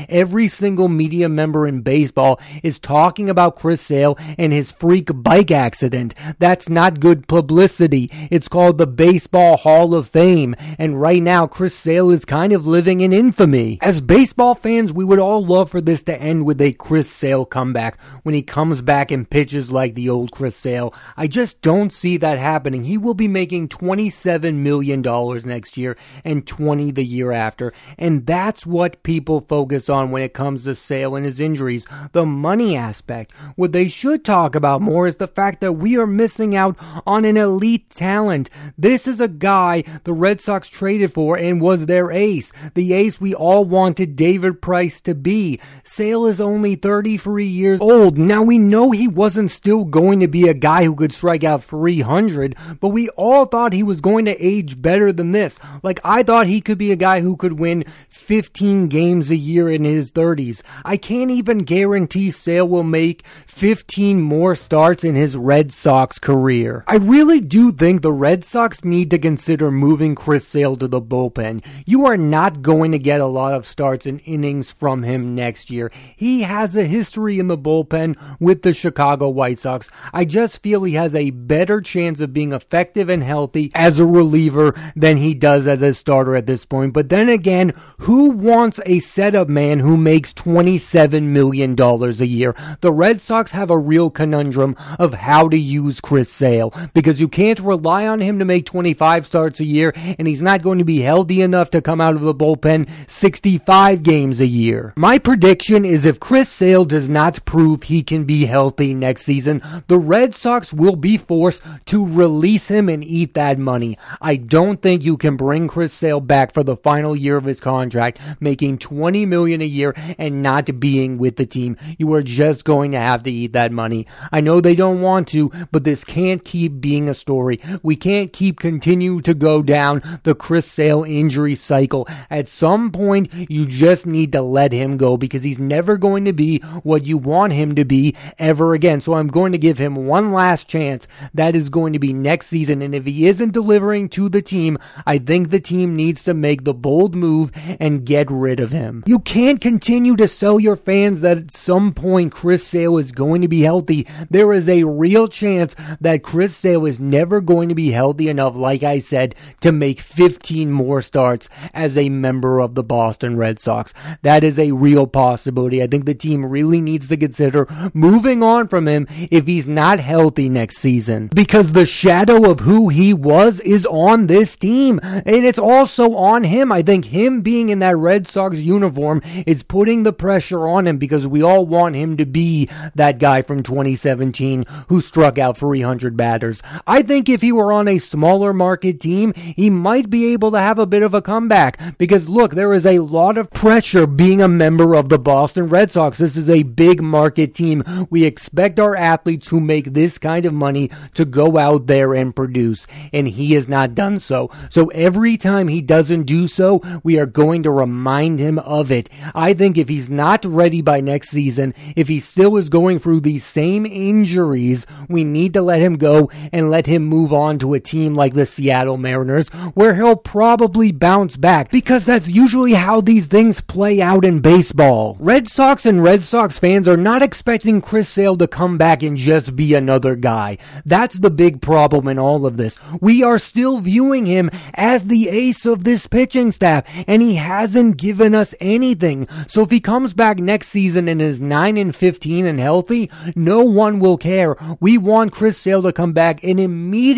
Every 0.10 0.48
single 0.48 0.88
media 0.88 1.30
member 1.30 1.68
in 1.68 1.82
baseball 1.82 2.40
is 2.64 2.80
talking 2.80 3.30
about 3.30 3.56
Chris 3.56 3.82
Sale 3.82 4.18
and 4.38 4.52
his 4.52 4.72
freak 4.72 5.10
bike 5.14 5.52
accident. 5.52 6.16
That's 6.40 6.70
not 6.70 7.00
good 7.00 7.28
publicity. 7.28 8.07
It's 8.30 8.48
called 8.48 8.78
the 8.78 8.88
Baseball 8.88 9.58
Hall 9.58 9.94
of 9.94 10.08
Fame. 10.08 10.56
And 10.78 11.00
right 11.00 11.22
now, 11.22 11.48
Chris 11.48 11.76
Sale 11.76 12.10
is 12.10 12.26
kind 12.26 12.54
of 12.54 12.68
living 12.68 13.02
in 13.02 13.14
infamy. 13.14 13.78
As 13.82 14.02
baseball 14.02 14.56
fans, 14.56 14.94
we 14.94 15.06
would 15.06 15.20
all 15.20 15.44
love 15.46 15.70
for 15.70 15.82
this 15.82 16.04
to 16.04 16.22
end 16.22 16.46
with 16.46 16.62
a 16.62 16.74
Chris 16.74 17.10
Sale 17.10 17.46
comeback 17.46 18.00
when 18.24 18.36
he 18.36 18.42
comes 18.42 18.82
back 18.82 19.12
and 19.12 19.30
pitches 19.30 19.72
like 19.72 19.96
the 19.96 20.10
old 20.10 20.32
Chris 20.32 20.56
Sale. 20.56 20.94
I 21.16 21.28
just 21.28 21.62
don't 21.62 21.94
see 21.94 22.18
that 22.18 22.40
happening. 22.40 22.84
He 22.84 22.98
will 22.98 23.14
be 23.14 23.28
making 23.28 23.70
$27 23.70 24.56
million 24.56 25.02
next 25.46 25.78
year 25.78 25.98
and 26.24 26.46
20 26.46 26.92
the 26.92 27.06
year 27.06 27.32
after. 27.32 27.74
And 27.98 28.26
that's 28.26 28.66
what 28.66 29.04
people 29.04 29.42
focus 29.42 29.90
on 29.90 30.12
when 30.12 30.24
it 30.24 30.34
comes 30.34 30.64
to 30.64 30.76
Sale 30.76 31.16
and 31.16 31.26
his 31.26 31.40
injuries. 31.40 31.88
The 32.12 32.26
money 32.26 32.76
aspect. 32.76 33.34
What 33.56 33.74
they 33.74 33.88
should 33.88 34.24
talk 34.24 34.56
about 34.56 34.82
more 34.82 35.08
is 35.08 35.18
the 35.18 35.28
fact 35.28 35.62
that 35.62 35.74
we 35.74 35.98
are 35.98 36.08
missing 36.08 36.56
out 36.56 36.78
on 37.06 37.26
an 37.26 37.38
elite 37.38 37.92
talent. 37.98 38.50
This 38.78 39.08
is 39.08 39.20
a 39.20 39.28
guy 39.28 39.84
the 40.06 40.14
Red 40.14 40.40
Sox 40.40 40.70
traded 40.70 41.12
for 41.12 41.38
and 41.38 41.60
was 41.60 41.86
their 41.86 42.12
ace. 42.12 42.54
The 42.76 42.94
ace 42.94 43.20
we 43.20 43.34
all 43.34 43.66
wanted 43.66 44.16
David 44.16 44.62
Price 44.62 45.02
to 45.02 45.16
be. 45.16 45.60
Sale 45.84 46.28
is 46.28 46.40
only 46.40 46.76
33 46.76 47.46
years 47.46 47.82
old. 47.82 48.18
Now 48.18 48.44
we 48.44 48.58
know 48.58 48.92
he 48.92 49.08
wasn't 49.08 49.52
still 49.52 49.84
going 49.84 50.20
to 50.20 50.28
be 50.28 50.48
a 50.48 50.54
guy 50.54 50.84
who 50.86 50.96
could 50.96 51.12
strike 51.12 51.44
out 51.44 51.64
300, 51.64 52.56
but 52.80 52.90
we 52.90 53.10
all 53.10 53.46
thought 53.46 53.74
he 53.74 53.84
was 53.84 54.00
going 54.00 54.26
to 54.26 54.38
age 54.38 54.82
better 54.82 55.12
than 55.12 55.32
this. 55.32 55.60
Like 55.82 56.00
I 56.04 56.24
thought 56.24 56.48
he 56.48 56.62
could 56.62 56.78
be 56.78 56.92
a 56.92 56.96
guy 56.96 57.22
who 57.22 57.36
could 57.36 57.60
win 57.60 57.84
15 58.10 58.88
games 58.88 59.32
a 59.32 59.36
year 59.36 59.70
in 59.70 59.84
his 59.84 60.12
30s. 60.12 60.62
I 60.86 60.98
can't 60.98 61.32
even 61.32 61.60
guarantee 61.60 62.30
Sale 62.30 62.68
will 62.68 62.84
make 62.84 63.26
15 63.26 64.22
more 64.22 64.56
starts 64.56 65.04
in 65.04 65.16
his 65.16 65.36
Red 65.36 65.72
Sox 65.72 66.20
career. 66.20 66.84
I 66.88 66.98
really 66.98 67.40
do 67.40 67.72
think 67.72 67.87
the 67.96 68.12
Red 68.12 68.44
Sox 68.44 68.84
need 68.84 69.10
to 69.12 69.18
consider 69.18 69.72
moving 69.72 70.14
Chris 70.14 70.46
Sale 70.46 70.76
to 70.76 70.90
the 70.90 71.02
bullpen. 71.02 71.66
You 71.86 72.06
are 72.06 72.18
not 72.18 72.62
going 72.62 72.92
to 72.92 73.00
get 73.00 73.22
a 73.22 73.26
lot 73.26 73.54
of 73.54 73.66
starts 73.66 74.06
and 74.06 74.22
innings 74.26 74.72
from 74.74 75.04
him 75.04 75.34
next 75.34 75.70
year. 75.70 75.90
He 76.18 76.42
has 76.42 76.76
a 76.76 76.84
history 76.84 77.40
in 77.40 77.48
the 77.48 77.58
bullpen 77.58 78.18
with 78.42 78.64
the 78.64 78.74
Chicago 78.74 79.30
White 79.30 79.60
Sox. 79.60 79.90
I 80.12 80.26
just 80.26 80.62
feel 80.62 80.84
he 80.84 80.96
has 80.96 81.16
a 81.16 81.30
better 81.30 81.80
chance 81.80 82.20
of 82.20 82.34
being 82.34 82.52
effective 82.52 83.08
and 83.08 83.24
healthy 83.24 83.72
as 83.74 84.00
a 84.00 84.06
reliever 84.06 84.76
than 84.94 85.16
he 85.16 85.34
does 85.34 85.66
as 85.66 85.82
a 85.82 85.94
starter 85.94 86.36
at 86.36 86.46
this 86.46 86.66
point. 86.66 86.92
But 86.92 87.08
then 87.08 87.30
again, 87.30 87.72
who 88.00 88.32
wants 88.32 88.82
a 88.86 89.00
setup 89.00 89.48
man 89.48 89.80
who 89.80 89.96
makes 89.96 90.34
$27 90.34 91.24
million 91.24 91.80
a 91.80 92.26
year? 92.26 92.54
The 92.82 92.92
Red 92.92 93.22
Sox 93.22 93.52
have 93.52 93.70
a 93.70 93.80
real 93.80 94.10
conundrum 94.10 94.76
of 95.00 95.14
how 95.14 95.48
to 95.48 95.58
use 95.58 96.02
Chris 96.02 96.30
Sale 96.30 96.74
because 96.94 97.22
you 97.22 97.30
can't 97.30 97.62
rely 97.62 97.77
on 97.86 98.20
him 98.20 98.40
to 98.40 98.46
make 98.46 98.66
25 98.66 99.28
starts 99.28 99.60
a 99.60 99.66
year 99.66 99.94
and 99.96 100.28
he's 100.28 100.42
not 100.42 100.62
going 100.62 100.80
to 100.80 100.86
be 100.86 101.00
healthy 101.00 101.42
enough 101.42 101.70
to 101.72 101.82
come 101.82 102.02
out 102.02 102.16
of 102.16 102.22
the 102.22 102.34
bullpen 102.34 102.90
65 103.10 104.04
games 104.04 104.40
a 104.40 104.48
year. 104.48 104.94
My 104.96 105.20
prediction 105.20 105.86
is 105.86 106.06
if 106.06 106.20
Chris 106.20 106.50
Sale 106.50 106.86
does 106.86 107.10
not 107.10 107.44
prove 107.46 107.84
he 107.84 108.04
can 108.04 108.26
be 108.26 108.46
healthy 108.46 108.94
next 108.94 109.24
season, 109.24 109.62
the 109.88 110.00
Red 110.00 110.36
Sox 110.36 110.74
will 110.74 110.96
be 110.96 111.18
forced 111.18 111.62
to 111.86 112.06
release 112.06 112.68
him 112.68 112.90
and 112.90 113.04
eat 113.04 113.34
that 113.34 113.58
money. 113.58 113.98
I 114.22 114.36
don't 114.36 114.82
think 114.82 115.04
you 115.04 115.18
can 115.18 115.38
bring 115.38 115.68
Chris 115.68 115.94
Sale 115.94 116.22
back 116.22 116.54
for 116.54 116.64
the 116.64 116.78
final 116.78 117.16
year 117.16 117.38
of 117.38 117.46
his 117.46 117.60
contract, 117.60 118.20
making 118.40 118.80
20 118.80 119.26
million 119.26 119.62
a 119.62 119.66
year 119.66 119.94
and 120.18 120.42
not 120.42 120.80
being 120.80 121.18
with 121.18 121.36
the 121.38 121.46
team. 121.46 121.78
You 121.98 122.14
are 122.14 122.24
just 122.24 122.66
going 122.66 122.92
to 122.92 123.00
have 123.00 123.24
to 123.24 123.32
eat 123.32 123.54
that 123.54 123.72
money. 123.72 124.08
I 124.32 124.42
know 124.42 124.62
they 124.62 124.76
don't 124.76 125.02
want 125.02 125.28
to, 125.30 125.52
but 125.72 125.84
this 125.84 126.04
can't 126.04 126.44
keep 126.44 126.80
being 126.80 127.10
a 127.10 127.14
story. 127.14 127.60
We 127.84 127.96
can't 127.96 128.34
keep 128.34 128.60
continue 128.60 129.22
to 129.22 129.34
go 129.34 129.62
down 129.62 130.02
the 130.24 130.36
Chris 130.36 130.70
Sale 130.72 131.04
injury 131.04 131.56
cycle. 131.56 132.08
At 132.30 132.48
some 132.48 132.92
point, 132.92 133.32
you 133.34 133.66
just 133.66 134.06
need 134.06 134.32
to 134.34 134.42
let 134.42 134.72
him 134.72 134.98
go 134.98 135.18
because 135.18 135.44
he's 135.44 135.60
never 135.60 135.98
going 135.98 136.26
to 136.26 136.34
be 136.34 136.60
what 136.84 137.06
you 137.06 137.18
want 137.18 137.54
him 137.54 137.76
to 137.76 137.86
be 137.86 138.16
ever 138.38 138.74
again. 138.74 139.02
So 139.02 139.14
I'm 139.14 139.28
going 139.28 139.52
to 139.52 139.58
give 139.58 139.78
him 139.78 140.08
one 140.08 140.32
last 140.32 140.68
chance. 140.68 141.08
That 141.34 141.56
is 141.56 141.70
going 141.70 141.94
to 141.94 142.00
be 142.00 142.14
next 142.14 142.48
season. 142.48 142.82
And 142.82 142.94
if 142.94 143.06
he 143.06 143.28
isn't 143.28 143.54
delivering 143.54 144.10
to 144.10 144.30
the 144.30 144.42
team, 144.42 144.78
I 145.06 145.18
think 145.18 145.50
the 145.50 145.60
team 145.60 145.96
needs 145.96 146.24
to 146.24 146.34
make 146.34 146.64
the 146.64 146.74
bold 146.74 147.16
move 147.16 147.52
and 147.80 148.06
get 148.06 148.30
rid 148.30 148.60
of 148.60 148.72
him. 148.72 149.04
You 149.06 149.20
can't 149.20 149.62
continue 149.62 150.16
to 150.18 150.28
sell 150.28 150.60
your 150.60 150.76
fans 150.76 151.22
that 151.22 151.38
at 151.38 151.52
some 151.52 151.94
point 151.94 152.32
Chris 152.32 152.66
Sale 152.66 152.98
is 152.98 153.12
going 153.12 153.42
to 153.42 153.48
be 153.48 153.62
healthy. 153.62 154.08
There 154.30 154.54
is 154.54 154.70
a 154.70 154.84
real 154.84 155.28
chance 155.28 155.76
that 156.00 156.24
Chris 156.24 156.56
Sale 156.56 156.86
is 156.86 157.00
never 157.00 157.42
going 157.42 157.57
to 157.66 157.76
be 157.76 157.92
healthy 157.92 158.30
enough, 158.30 158.56
like 158.56 158.84
I 158.84 159.00
said, 159.00 159.36
to 159.62 159.72
make 159.72 160.00
15 160.00 160.72
more 160.72 161.02
starts 161.02 161.50
as 161.74 161.98
a 161.98 162.10
member 162.10 162.60
of 162.60 162.76
the 162.76 162.84
Boston 162.84 163.38
Red 163.38 163.60
Sox. 163.60 163.94
That 164.22 164.44
is 164.44 164.60
a 164.60 164.72
real 164.72 165.08
possibility. 165.08 165.82
I 165.82 165.88
think 165.88 166.06
the 166.06 166.14
team 166.14 166.46
really 166.46 166.82
needs 166.82 167.08
to 167.10 167.18
consider 167.18 167.68
moving 167.94 168.44
on 168.44 168.68
from 168.68 168.88
him 168.88 169.08
if 169.10 169.48
he's 169.48 169.68
not 169.68 170.00
healthy 170.00 170.50
next 170.50 170.78
season. 170.78 171.30
Because 171.34 171.72
the 171.72 171.86
shadow 171.86 172.50
of 172.50 172.62
who 172.62 172.90
he 172.90 173.14
was 173.14 173.60
is 173.62 173.86
on 173.88 174.28
this 174.28 174.56
team. 174.56 175.00
And 175.04 175.46
it's 175.46 175.60
also 175.60 176.16
on 176.16 176.44
him. 176.44 176.72
I 176.72 176.82
think 176.82 177.06
him 177.06 177.42
being 177.42 177.70
in 177.70 177.80
that 177.80 177.98
Red 177.98 178.28
Sox 178.28 178.58
uniform 178.58 179.22
is 179.46 179.64
putting 179.64 180.04
the 180.04 180.14
pressure 180.14 180.68
on 180.68 180.86
him 180.86 180.98
because 180.98 181.28
we 181.28 181.42
all 181.42 181.66
want 181.66 181.96
him 181.96 182.18
to 182.18 182.26
be 182.26 182.70
that 182.96 183.20
guy 183.20 183.42
from 183.42 183.64
2017 183.64 184.66
who 184.90 185.02
struck 185.02 185.38
out 185.38 185.58
300 185.58 186.16
batters. 186.16 186.62
I 186.86 187.02
think 187.02 187.30
if 187.30 187.42
he 187.42 187.47
were 187.52 187.72
on 187.72 187.88
a 187.88 188.00
smaller 188.00 188.54
market 188.54 189.00
team, 189.00 189.34
he 189.36 189.70
might 189.70 190.10
be 190.10 190.34
able 190.34 190.52
to 190.52 190.60
have 190.60 190.80
a 190.80 190.86
bit 190.86 191.04
of 191.04 191.14
a 191.14 191.22
comeback 191.22 191.98
because 191.98 192.30
look, 192.30 192.54
there 192.54 192.74
is 192.74 192.86
a 192.86 193.00
lot 193.00 193.38
of 193.38 193.52
pressure 193.52 194.08
being 194.08 194.42
a 194.42 194.48
member 194.48 194.96
of 194.96 195.10
the 195.10 195.20
Boston 195.20 195.70
Red 195.70 195.92
Sox. 195.92 196.18
This 196.18 196.38
is 196.38 196.50
a 196.50 196.64
big 196.64 197.02
market 197.02 197.54
team. 197.54 197.84
We 198.10 198.24
expect 198.24 198.80
our 198.80 198.96
athletes 198.96 199.48
who 199.48 199.60
make 199.60 199.94
this 199.94 200.18
kind 200.18 200.46
of 200.46 200.54
money 200.54 200.90
to 201.16 201.26
go 201.26 201.58
out 201.58 201.88
there 201.88 202.14
and 202.14 202.36
produce, 202.36 202.88
and 203.14 203.28
he 203.28 203.54
has 203.54 203.68
not 203.68 203.96
done 203.96 204.20
so. 204.20 204.50
So 204.70 204.88
every 204.88 205.38
time 205.38 205.68
he 205.68 205.82
doesn't 205.82 206.24
do 206.24 206.48
so, 206.48 206.82
we 207.04 207.20
are 207.20 207.26
going 207.26 207.64
to 207.64 207.72
remind 207.72 208.40
him 208.40 208.60
of 208.60 208.92
it. 208.92 209.10
I 209.34 209.54
think 209.54 209.78
if 209.78 209.90
he's 209.90 210.10
not 210.10 210.46
ready 210.46 210.82
by 210.82 211.02
next 211.02 211.30
season, 211.30 211.74
if 211.96 212.08
he 212.08 212.20
still 212.20 212.58
is 212.58 212.70
going 212.70 213.00
through 213.00 213.22
these 213.22 213.46
same 213.46 213.86
injuries, 213.86 214.86
we 215.08 215.24
need 215.24 215.54
to 215.54 215.62
let 215.62 215.82
him 215.82 215.98
go 215.98 216.30
and 216.52 216.70
let 216.70 216.86
him 216.86 217.04
move 217.04 217.27
on 217.34 217.60
to 217.60 217.74
a 217.74 217.80
team 217.80 218.16
like 218.16 218.34
the 218.34 218.46
Seattle 218.46 218.98
Mariners 218.98 219.50
where 219.74 219.96
he'll 219.96 220.16
probably 220.16 220.92
bounce 220.92 221.38
back 221.38 221.70
because 221.70 222.06
that's 222.06 222.28
usually 222.28 222.74
how 222.74 223.02
these 223.02 223.28
things 223.28 223.62
play 223.62 224.02
out 224.02 224.24
in 224.24 224.40
baseball. 224.40 225.18
Red 225.20 225.48
Sox 225.48 225.86
and 225.86 226.04
Red 226.04 226.24
Sox 226.24 226.58
fans 226.58 226.88
are 226.88 226.98
not 226.98 227.22
expecting 227.22 227.82
Chris 227.82 228.10
Sale 228.10 228.38
to 228.38 228.48
come 228.48 228.78
back 228.78 229.04
and 229.04 229.18
just 229.18 229.56
be 229.56 229.74
another 229.74 230.16
guy. 230.16 230.58
That's 230.86 231.20
the 231.20 231.30
big 231.30 231.62
problem 231.62 232.08
in 232.08 232.18
all 232.18 232.46
of 232.46 232.58
this. 232.58 232.78
We 233.02 233.24
are 233.24 233.40
still 233.40 233.80
viewing 233.80 234.26
him 234.26 234.50
as 234.74 235.06
the 235.06 235.30
ace 235.30 235.66
of 235.66 235.84
this 235.84 236.08
pitching 236.08 236.52
staff 236.52 236.86
and 237.08 237.22
he 237.22 237.36
hasn't 237.36 237.98
given 237.98 238.34
us 238.34 238.56
anything. 238.60 239.28
So 239.48 239.64
if 239.64 239.72
he 239.72 239.80
comes 239.80 240.14
back 240.14 240.40
next 240.40 240.70
season 240.70 241.08
and 241.08 241.22
is 241.22 241.42
9 241.42 241.78
and 241.78 241.96
15 241.96 242.46
and 242.46 242.60
healthy, 242.60 243.12
no 243.36 243.64
one 243.64 244.00
will 244.00 244.18
care. 244.18 244.56
We 244.80 244.98
want 244.98 245.34
Chris 245.34 245.58
Sale 245.58 245.84
to 245.84 245.94
come 245.94 246.14
back 246.14 246.44
and 246.44 246.60
immediately 246.60 247.17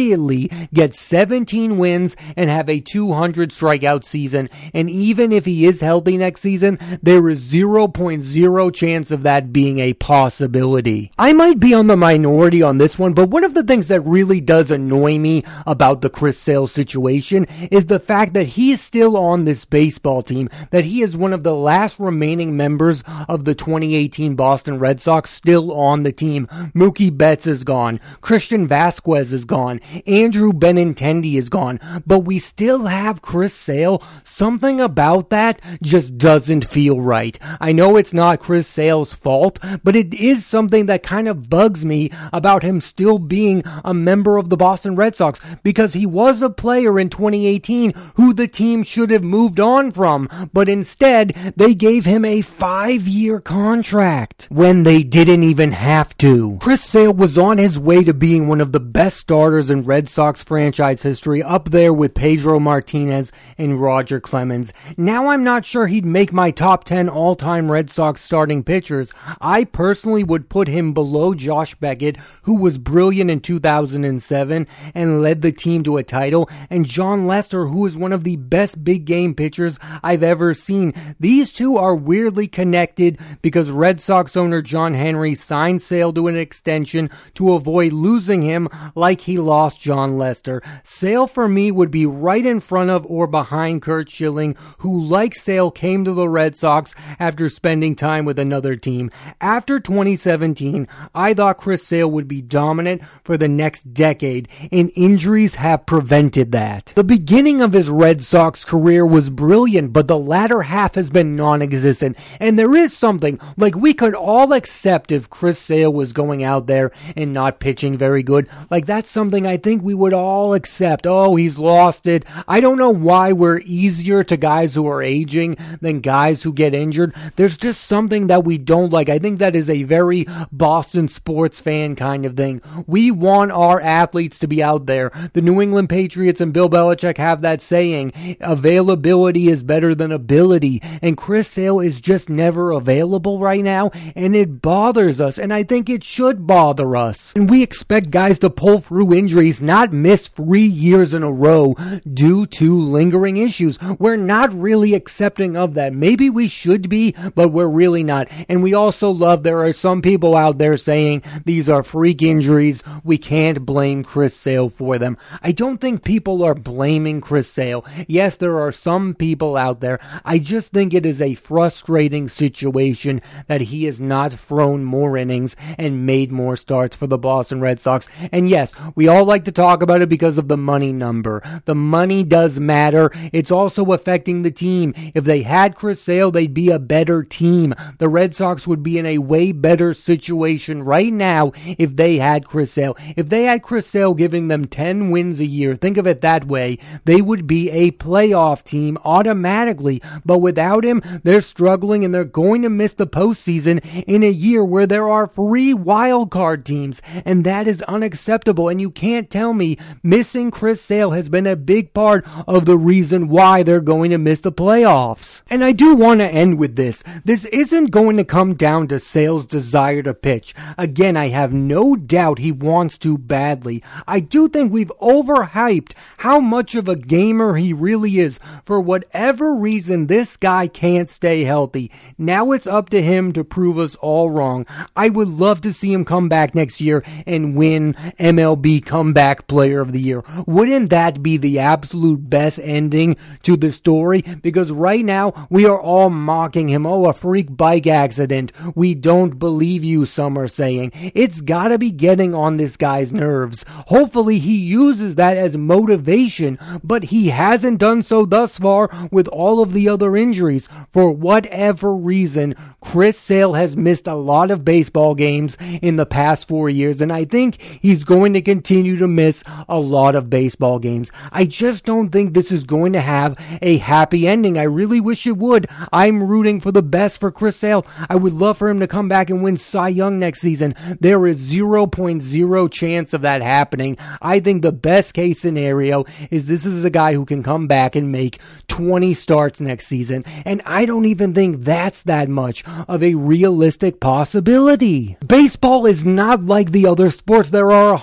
get 0.73 0.93
17 0.93 1.77
wins 1.77 2.15
and 2.35 2.49
have 2.49 2.69
a 2.69 2.79
200 2.79 3.51
strikeout 3.51 4.03
season. 4.03 4.49
And 4.73 4.89
even 4.89 5.31
if 5.31 5.45
he 5.45 5.65
is 5.65 5.81
healthy 5.81 6.17
next 6.17 6.41
season, 6.41 6.79
there 7.01 7.27
is 7.29 7.51
0.0 7.51 8.73
chance 8.73 9.11
of 9.11 9.23
that 9.23 9.51
being 9.51 9.79
a 9.79 9.93
possibility. 9.93 11.11
I 11.17 11.33
might 11.33 11.59
be 11.59 11.73
on 11.73 11.87
the 11.87 11.97
minority 11.97 12.61
on 12.61 12.77
this 12.77 12.97
one, 12.97 13.13
but 13.13 13.29
one 13.29 13.43
of 13.43 13.53
the 13.53 13.63
things 13.63 13.89
that 13.89 14.01
really 14.01 14.41
does 14.41 14.71
annoy 14.71 15.17
me 15.17 15.43
about 15.67 16.01
the 16.01 16.09
Chris 16.09 16.39
Sale 16.39 16.67
situation 16.67 17.45
is 17.71 17.87
the 17.87 17.99
fact 17.99 18.33
that 18.33 18.47
he 18.47 18.71
is 18.71 18.81
still 18.81 19.17
on 19.17 19.45
this 19.45 19.65
baseball 19.65 20.21
team, 20.21 20.49
that 20.71 20.85
he 20.85 21.01
is 21.01 21.17
one 21.17 21.33
of 21.33 21.43
the 21.43 21.55
last 21.55 21.99
remaining 21.99 22.55
members 22.55 23.03
of 23.27 23.45
the 23.45 23.55
2018 23.55 24.35
Boston 24.35 24.79
Red 24.79 25.01
Sox 25.01 25.31
still 25.31 25.73
on 25.73 26.03
the 26.03 26.11
team. 26.11 26.47
Mookie 26.75 27.15
Betts 27.15 27.47
is 27.47 27.63
gone. 27.63 27.99
Christian 28.21 28.67
Vázquez 28.67 29.33
is 29.33 29.45
gone. 29.45 29.81
Andrew 30.05 30.51
Benintendi 30.51 31.35
is 31.35 31.49
gone, 31.49 31.79
but 32.05 32.19
we 32.19 32.39
still 32.39 32.87
have 32.87 33.21
Chris 33.21 33.53
Sale. 33.53 34.01
Something 34.23 34.79
about 34.79 35.29
that 35.29 35.61
just 35.81 36.17
doesn't 36.17 36.65
feel 36.65 37.01
right. 37.01 37.37
I 37.59 37.71
know 37.71 37.95
it's 37.95 38.13
not 38.13 38.39
Chris 38.39 38.67
Sale's 38.67 39.13
fault, 39.13 39.59
but 39.83 39.95
it 39.95 40.13
is 40.13 40.45
something 40.45 40.85
that 40.87 41.03
kind 41.03 41.27
of 41.27 41.49
bugs 41.49 41.85
me 41.85 42.11
about 42.31 42.63
him 42.63 42.81
still 42.81 43.19
being 43.19 43.63
a 43.83 43.93
member 43.93 44.37
of 44.37 44.49
the 44.49 44.57
Boston 44.57 44.95
Red 44.95 45.15
Sox 45.15 45.39
because 45.63 45.93
he 45.93 46.05
was 46.05 46.41
a 46.41 46.49
player 46.49 46.99
in 46.99 47.09
2018 47.09 47.93
who 48.15 48.33
the 48.33 48.47
team 48.47 48.83
should 48.83 49.11
have 49.11 49.23
moved 49.23 49.59
on 49.59 49.91
from, 49.91 50.29
but 50.53 50.69
instead 50.69 51.53
they 51.55 51.73
gave 51.73 52.05
him 52.05 52.25
a 52.25 52.41
five 52.41 53.07
year 53.07 53.39
contract 53.39 54.47
when 54.49 54.83
they 54.83 55.03
didn't 55.03 55.43
even 55.43 55.71
have 55.71 56.17
to. 56.17 56.57
Chris 56.61 56.83
Sale 56.83 57.13
was 57.13 57.37
on 57.37 57.57
his 57.57 57.79
way 57.79 58.03
to 58.03 58.13
being 58.13 58.47
one 58.47 58.61
of 58.61 58.71
the 58.71 58.79
best 58.79 59.17
starters 59.17 59.69
in 59.69 59.78
Red 59.85 60.09
Sox 60.09 60.43
franchise 60.43 61.01
history, 61.01 61.43
up 61.43 61.69
there 61.69 61.93
with 61.93 62.13
Pedro 62.13 62.59
Martinez 62.59 63.31
and 63.57 63.81
Roger 63.81 64.19
Clemens. 64.19 64.73
Now 64.97 65.27
I'm 65.27 65.43
not 65.43 65.65
sure 65.65 65.87
he'd 65.87 66.05
make 66.05 66.33
my 66.33 66.51
top 66.51 66.83
10 66.83 67.09
all 67.09 67.35
time 67.35 67.71
Red 67.71 67.89
Sox 67.89 68.21
starting 68.21 68.63
pitchers. 68.63 69.13
I 69.39 69.63
personally 69.63 70.23
would 70.23 70.49
put 70.49 70.67
him 70.67 70.93
below 70.93 71.33
Josh 71.33 71.75
Beckett, 71.75 72.17
who 72.43 72.55
was 72.55 72.77
brilliant 72.77 73.29
in 73.29 73.39
2007 73.39 74.67
and 74.95 75.21
led 75.21 75.41
the 75.41 75.51
team 75.51 75.83
to 75.83 75.97
a 75.97 76.03
title, 76.03 76.49
and 76.69 76.85
Jon 76.85 77.27
Lester, 77.27 77.67
who 77.67 77.85
is 77.85 77.97
one 77.97 78.13
of 78.13 78.23
the 78.23 78.37
best 78.37 78.83
big 78.83 79.05
game 79.05 79.35
pitchers 79.35 79.79
I've 80.03 80.23
ever 80.23 80.53
seen. 80.53 80.93
These 81.19 81.51
two 81.51 81.77
are 81.77 81.95
weirdly 81.95 82.47
connected 82.47 83.19
because 83.41 83.71
Red 83.71 83.99
Sox 83.99 84.35
owner 84.35 84.61
John 84.61 84.93
Henry 84.93 85.35
signed 85.35 85.81
Sale 85.81 86.13
to 86.13 86.27
an 86.27 86.35
extension 86.35 87.09
to 87.35 87.53
avoid 87.53 87.93
losing 87.93 88.41
him 88.41 88.67
like 88.95 89.21
he 89.21 89.37
lost 89.37 89.68
Jon 89.77 90.17
Lester. 90.17 90.61
Sale 90.83 91.27
for 91.27 91.47
me 91.47 91.71
would 91.71 91.91
be 91.91 92.05
right 92.05 92.45
in 92.45 92.59
front 92.59 92.89
of 92.89 93.05
or 93.05 93.27
behind 93.27 93.81
Curt 93.81 94.09
Schilling, 94.09 94.55
who 94.79 94.99
like 94.99 95.35
Sale 95.35 95.71
came 95.71 96.03
to 96.05 96.13
the 96.13 96.29
Red 96.29 96.55
Sox 96.55 96.95
after 97.19 97.49
spending 97.49 97.95
time 97.95 98.25
with 98.25 98.39
another 98.39 98.75
team. 98.75 99.11
After 99.41 99.79
2017, 99.79 100.87
I 101.13 101.33
thought 101.33 101.57
Chris 101.57 101.85
Sale 101.85 102.11
would 102.11 102.27
be 102.27 102.41
dominant 102.41 103.01
for 103.23 103.37
the 103.37 103.47
next 103.47 103.93
decade, 103.93 104.47
and 104.71 104.91
injuries 104.95 105.55
have 105.55 105.85
prevented 105.85 106.51
that. 106.51 106.93
The 106.95 107.03
beginning 107.03 107.61
of 107.61 107.73
his 107.73 107.89
Red 107.89 108.21
Sox 108.21 108.63
career 108.65 109.05
was 109.05 109.29
brilliant, 109.29 109.93
but 109.93 110.07
the 110.07 110.17
latter 110.17 110.63
half 110.63 110.95
has 110.95 111.09
been 111.09 111.35
non-existent, 111.35 112.17
and 112.39 112.57
there 112.57 112.75
is 112.75 112.95
something, 112.95 113.39
like 113.57 113.75
we 113.75 113.93
could 113.93 114.15
all 114.15 114.53
accept 114.53 115.11
if 115.11 115.29
Chris 115.29 115.59
Sale 115.59 115.93
was 115.93 116.13
going 116.13 116.43
out 116.43 116.67
there 116.67 116.91
and 117.15 117.33
not 117.33 117.59
pitching 117.59 117.97
very 117.97 118.23
good. 118.23 118.47
Like 118.69 118.85
that's 118.85 119.09
something 119.09 119.45
I 119.45 119.57
think 119.59 119.83
we 119.83 119.93
would 119.93 120.13
all 120.13 120.55
accept. 120.55 121.05
Oh, 121.05 121.35
he's 121.35 121.59
lost 121.59 122.07
it. 122.07 122.25
I 122.47 122.59
don't 122.59 122.77
know 122.79 122.89
why 122.89 123.31
we're 123.31 123.59
easier 123.59 124.23
to 124.23 124.35
guys 124.35 124.73
who 124.73 124.87
are 124.87 125.03
aging 125.03 125.57
than 125.79 125.99
guys 125.99 126.43
who 126.43 126.51
get 126.51 126.73
injured. 126.73 127.13
There's 127.35 127.57
just 127.57 127.85
something 127.85 128.27
that 128.27 128.43
we 128.43 128.57
don't 128.57 128.91
like. 128.91 129.09
I 129.09 129.19
think 129.19 129.39
that 129.39 129.55
is 129.55 129.69
a 129.69 129.83
very 129.83 130.25
Boston 130.51 131.07
sports 131.07 131.61
fan 131.61 131.95
kind 131.95 132.25
of 132.25 132.35
thing. 132.35 132.61
We 132.87 133.11
want 133.11 133.51
our 133.51 133.79
athletes 133.81 134.39
to 134.39 134.47
be 134.47 134.63
out 134.63 134.85
there. 134.85 135.11
The 135.33 135.41
New 135.41 135.61
England 135.61 135.89
Patriots 135.89 136.41
and 136.41 136.53
Bill 136.53 136.69
Belichick 136.69 137.17
have 137.17 137.41
that 137.41 137.61
saying, 137.61 138.37
availability 138.39 139.47
is 139.49 139.63
better 139.63 139.93
than 139.95 140.11
ability. 140.11 140.81
And 141.01 141.17
Chris 141.17 141.47
Sale 141.47 141.79
is 141.79 141.99
just 141.99 142.29
never 142.29 142.71
available 142.71 143.39
right 143.39 143.63
now, 143.63 143.91
and 144.15 144.35
it 144.35 144.61
bothers 144.61 145.19
us. 145.19 145.37
And 145.37 145.53
I 145.53 145.63
think 145.63 145.89
it 145.89 146.03
should 146.03 146.45
bother 146.47 146.95
us. 146.95 147.33
And 147.35 147.49
we 147.49 147.63
expect 147.63 148.11
guys 148.11 148.39
to 148.39 148.49
pull 148.49 148.79
through 148.79 149.13
injuries, 149.13 149.48
not 149.59 149.91
missed 149.91 150.35
three 150.35 150.67
years 150.67 151.13
in 151.13 151.23
a 151.23 151.31
row 151.31 151.75
due 152.11 152.45
to 152.45 152.79
lingering 152.79 153.37
issues. 153.37 153.79
We're 153.97 154.15
not 154.15 154.53
really 154.53 154.93
accepting 154.93 155.57
of 155.57 155.73
that. 155.73 155.93
Maybe 155.93 156.29
we 156.29 156.47
should 156.47 156.89
be, 156.89 157.15
but 157.33 157.49
we're 157.49 157.69
really 157.69 158.03
not. 158.03 158.27
And 158.47 158.61
we 158.61 158.73
also 158.73 159.09
love 159.09 159.41
there 159.41 159.63
are 159.65 159.73
some 159.73 160.01
people 160.01 160.35
out 160.35 160.57
there 160.59 160.77
saying 160.77 161.23
these 161.45 161.67
are 161.67 161.83
freak 161.83 162.21
injuries. 162.21 162.83
We 163.03 163.17
can't 163.17 163.65
blame 163.65 164.03
Chris 164.03 164.35
Sale 164.35 164.69
for 164.69 164.97
them. 164.97 165.17
I 165.41 165.51
don't 165.51 165.79
think 165.79 166.03
people 166.03 166.43
are 166.43 166.55
blaming 166.55 167.21
Chris 167.21 167.49
Sale. 167.49 167.85
Yes, 168.07 168.37
there 168.37 168.59
are 168.59 168.71
some 168.71 169.13
people 169.15 169.57
out 169.57 169.79
there. 169.79 169.99
I 170.23 170.39
just 170.39 170.69
think 170.69 170.93
it 170.93 171.05
is 171.05 171.21
a 171.21 171.33
frustrating 171.35 172.29
situation 172.29 173.21
that 173.47 173.61
he 173.61 173.85
has 173.85 173.99
not 173.99 174.33
thrown 174.33 174.83
more 174.83 175.17
innings 175.17 175.55
and 175.77 176.05
made 176.05 176.31
more 176.31 176.55
starts 176.55 176.95
for 176.95 177.07
the 177.07 177.17
Boston 177.17 177.61
Red 177.61 177.79
Sox. 177.79 178.07
And 178.31 178.49
yes, 178.49 178.73
we 178.95 179.07
all 179.07 179.25
like 179.25 179.38
to 179.45 179.51
talk 179.51 179.81
about 179.81 180.01
it 180.01 180.09
because 180.09 180.37
of 180.37 180.47
the 180.47 180.57
money 180.57 180.91
number. 180.91 181.41
The 181.65 181.75
money 181.75 182.23
does 182.23 182.59
matter. 182.59 183.11
It's 183.33 183.51
also 183.51 183.91
affecting 183.91 184.43
the 184.43 184.51
team. 184.51 184.93
If 185.13 185.23
they 185.23 185.41
had 185.41 185.75
Chris 185.75 186.01
Sale, 186.01 186.31
they'd 186.31 186.53
be 186.53 186.69
a 186.69 186.79
better 186.79 187.23
team. 187.23 187.73
The 187.97 188.09
Red 188.09 188.35
Sox 188.35 188.67
would 188.67 188.83
be 188.83 188.97
in 188.97 189.05
a 189.05 189.17
way 189.19 189.51
better 189.51 189.93
situation 189.93 190.83
right 190.83 191.11
now 191.11 191.51
if 191.65 191.95
they 191.95 192.17
had 192.17 192.45
Chris 192.45 192.71
Sale. 192.71 192.95
If 193.15 193.29
they 193.29 193.43
had 193.43 193.63
Chris 193.63 193.87
Sale 193.87 194.13
giving 194.13 194.47
them 194.47 194.65
10 194.65 195.09
wins 195.09 195.39
a 195.39 195.45
year, 195.45 195.75
think 195.75 195.97
of 195.97 196.07
it 196.07 196.21
that 196.21 196.45
way, 196.45 196.77
they 197.05 197.21
would 197.21 197.47
be 197.47 197.69
a 197.71 197.91
playoff 197.91 198.63
team 198.63 198.97
automatically. 199.03 200.01
But 200.25 200.39
without 200.39 200.83
him, 200.83 201.01
they're 201.23 201.41
struggling 201.41 202.05
and 202.05 202.13
they're 202.13 202.23
going 202.23 202.61
to 202.61 202.69
miss 202.69 202.93
the 202.93 203.07
postseason 203.07 203.83
in 204.07 204.23
a 204.23 204.29
year 204.29 204.63
where 204.63 204.87
there 204.87 205.09
are 205.09 205.27
three 205.27 205.73
wild 205.73 206.31
card 206.31 206.65
teams. 206.65 207.01
And 207.25 207.45
that 207.45 207.67
is 207.67 207.81
unacceptable. 207.83 208.69
And 208.69 208.79
you 208.79 208.91
can't 208.91 209.18
tell 209.23 209.53
me 209.53 209.77
missing 210.03 210.51
Chris 210.51 210.81
Sale 210.81 211.11
has 211.11 211.29
been 211.29 211.47
a 211.47 211.55
big 211.55 211.93
part 211.93 212.25
of 212.47 212.65
the 212.65 212.77
reason 212.77 213.27
why 213.27 213.63
they're 213.63 213.81
going 213.81 214.11
to 214.11 214.17
miss 214.17 214.41
the 214.41 214.51
playoffs. 214.51 215.41
And 215.49 215.63
I 215.63 215.71
do 215.71 215.95
want 215.95 216.19
to 216.19 216.27
end 216.27 216.59
with 216.59 216.75
this. 216.75 217.03
This 217.25 217.45
isn't 217.45 217.91
going 217.91 218.17
to 218.17 218.23
come 218.23 218.55
down 218.55 218.87
to 218.87 218.99
Sale's 218.99 219.45
desire 219.45 220.03
to 220.03 220.13
pitch. 220.13 220.53
Again, 220.77 221.17
I 221.17 221.29
have 221.29 221.51
no 221.53 221.95
doubt 221.95 222.39
he 222.39 222.51
wants 222.51 222.97
to 222.99 223.17
badly. 223.17 223.83
I 224.07 224.19
do 224.19 224.47
think 224.47 224.71
we've 224.71 224.91
overhyped 225.01 225.93
how 226.19 226.39
much 226.39 226.75
of 226.75 226.87
a 226.87 226.95
gamer 226.95 227.55
he 227.55 227.73
really 227.73 228.19
is. 228.19 228.39
For 228.63 228.79
whatever 228.79 229.55
reason, 229.55 230.07
this 230.07 230.37
guy 230.37 230.67
can't 230.67 231.09
stay 231.09 231.43
healthy. 231.43 231.91
Now 232.17 232.51
it's 232.51 232.67
up 232.67 232.89
to 232.89 233.01
him 233.01 233.31
to 233.33 233.43
prove 233.43 233.77
us 233.77 233.95
all 233.95 234.29
wrong. 234.29 234.65
I 234.95 235.09
would 235.09 235.27
love 235.27 235.61
to 235.61 235.73
see 235.73 235.93
him 235.93 236.05
come 236.05 236.29
back 236.29 236.53
next 236.53 236.81
year 236.81 237.03
and 237.25 237.55
win 237.55 237.93
MLB 238.19 238.85
Comeback 239.09 239.47
Player 239.47 239.81
of 239.81 239.91
the 239.91 239.99
Year. 239.99 240.23
Wouldn't 240.45 240.91
that 240.91 241.23
be 241.23 241.37
the 241.37 241.57
absolute 241.57 242.29
best 242.29 242.59
ending 242.61 243.17
to 243.41 243.57
the 243.57 243.71
story? 243.71 244.21
Because 244.21 244.71
right 244.71 245.03
now, 245.03 245.47
we 245.49 245.65
are 245.65 245.81
all 245.81 246.11
mocking 246.11 246.69
him. 246.69 246.85
Oh, 246.85 247.07
a 247.07 247.13
freak 247.13 247.57
bike 247.57 247.87
accident. 247.87 248.51
We 248.75 248.93
don't 248.93 249.39
believe 249.39 249.83
you, 249.83 250.05
some 250.05 250.37
are 250.37 250.47
saying. 250.47 250.91
It's 251.15 251.41
gotta 251.41 251.79
be 251.79 251.89
getting 251.89 252.35
on 252.35 252.57
this 252.57 252.77
guy's 252.77 253.11
nerves. 253.11 253.65
Hopefully, 253.87 254.37
he 254.37 254.55
uses 254.55 255.15
that 255.15 255.37
as 255.37 255.57
motivation, 255.57 256.59
but 256.83 257.05
he 257.05 257.29
hasn't 257.29 257.79
done 257.79 258.03
so 258.03 258.25
thus 258.27 258.59
far 258.59 258.91
with 259.11 259.27
all 259.29 259.59
of 259.59 259.73
the 259.73 259.89
other 259.89 260.15
injuries. 260.15 260.69
For 260.91 261.11
whatever 261.11 261.95
reason, 261.95 262.53
Chris 262.79 263.17
Sale 263.17 263.53
has 263.53 263.75
missed 263.75 264.05
a 264.05 264.13
lot 264.13 264.51
of 264.51 264.63
baseball 264.63 265.15
games 265.15 265.57
in 265.81 265.95
the 265.95 266.05
past 266.05 266.47
four 266.47 266.69
years, 266.69 267.01
and 267.01 267.11
I 267.11 267.25
think 267.25 267.59
he's 267.59 268.03
going 268.03 268.33
to 268.33 268.41
continue 268.41 268.98
to 268.99 269.07
miss 269.07 269.43
a 269.67 269.79
lot 269.79 270.15
of 270.15 270.29
baseball 270.29 270.79
games. 270.79 271.11
I 271.31 271.45
just 271.45 271.85
don't 271.85 272.09
think 272.09 272.33
this 272.33 272.51
is 272.51 272.63
going 272.63 272.93
to 272.93 273.01
have 273.01 273.35
a 273.61 273.77
happy 273.77 274.27
ending. 274.27 274.57
I 274.57 274.63
really 274.63 275.01
wish 275.01 275.25
it 275.25 275.37
would. 275.37 275.67
I'm 275.91 276.23
rooting 276.23 276.61
for 276.61 276.71
the 276.71 276.83
best 276.83 277.19
for 277.19 277.31
Chris 277.31 277.57
Sale. 277.57 277.85
I 278.09 278.15
would 278.15 278.33
love 278.33 278.57
for 278.57 278.69
him 278.69 278.79
to 278.79 278.87
come 278.87 279.09
back 279.09 279.29
and 279.29 279.43
win 279.43 279.57
Cy 279.57 279.89
Young 279.89 280.19
next 280.19 280.41
season. 280.41 280.75
There 280.99 281.25
is 281.27 281.51
0.0 281.51 282.71
chance 282.71 283.13
of 283.13 283.21
that 283.21 283.41
happening. 283.41 283.97
I 284.21 284.39
think 284.39 284.61
the 284.61 284.71
best 284.71 285.13
case 285.13 285.39
scenario 285.39 286.05
is 286.29 286.47
this 286.47 286.65
is 286.65 286.83
a 286.85 286.89
guy 286.89 287.13
who 287.13 287.25
can 287.25 287.43
come 287.43 287.67
back 287.67 287.95
and 287.95 288.11
make 288.11 288.39
20 288.67 289.13
starts 289.13 289.59
next 289.59 289.87
season. 289.87 290.23
And 290.45 290.61
I 290.65 290.85
don't 290.85 291.05
even 291.05 291.33
think 291.33 291.63
that's 291.63 292.03
that 292.03 292.29
much 292.29 292.63
of 292.87 293.03
a 293.03 293.15
realistic 293.15 293.99
possibility. 293.99 295.17
Baseball 295.25 295.85
is 295.85 296.05
not 296.05 296.43
like 296.43 296.71
the 296.71 296.87
other 296.87 297.09
sports. 297.09 297.49
There 297.49 297.71
are 297.71 297.97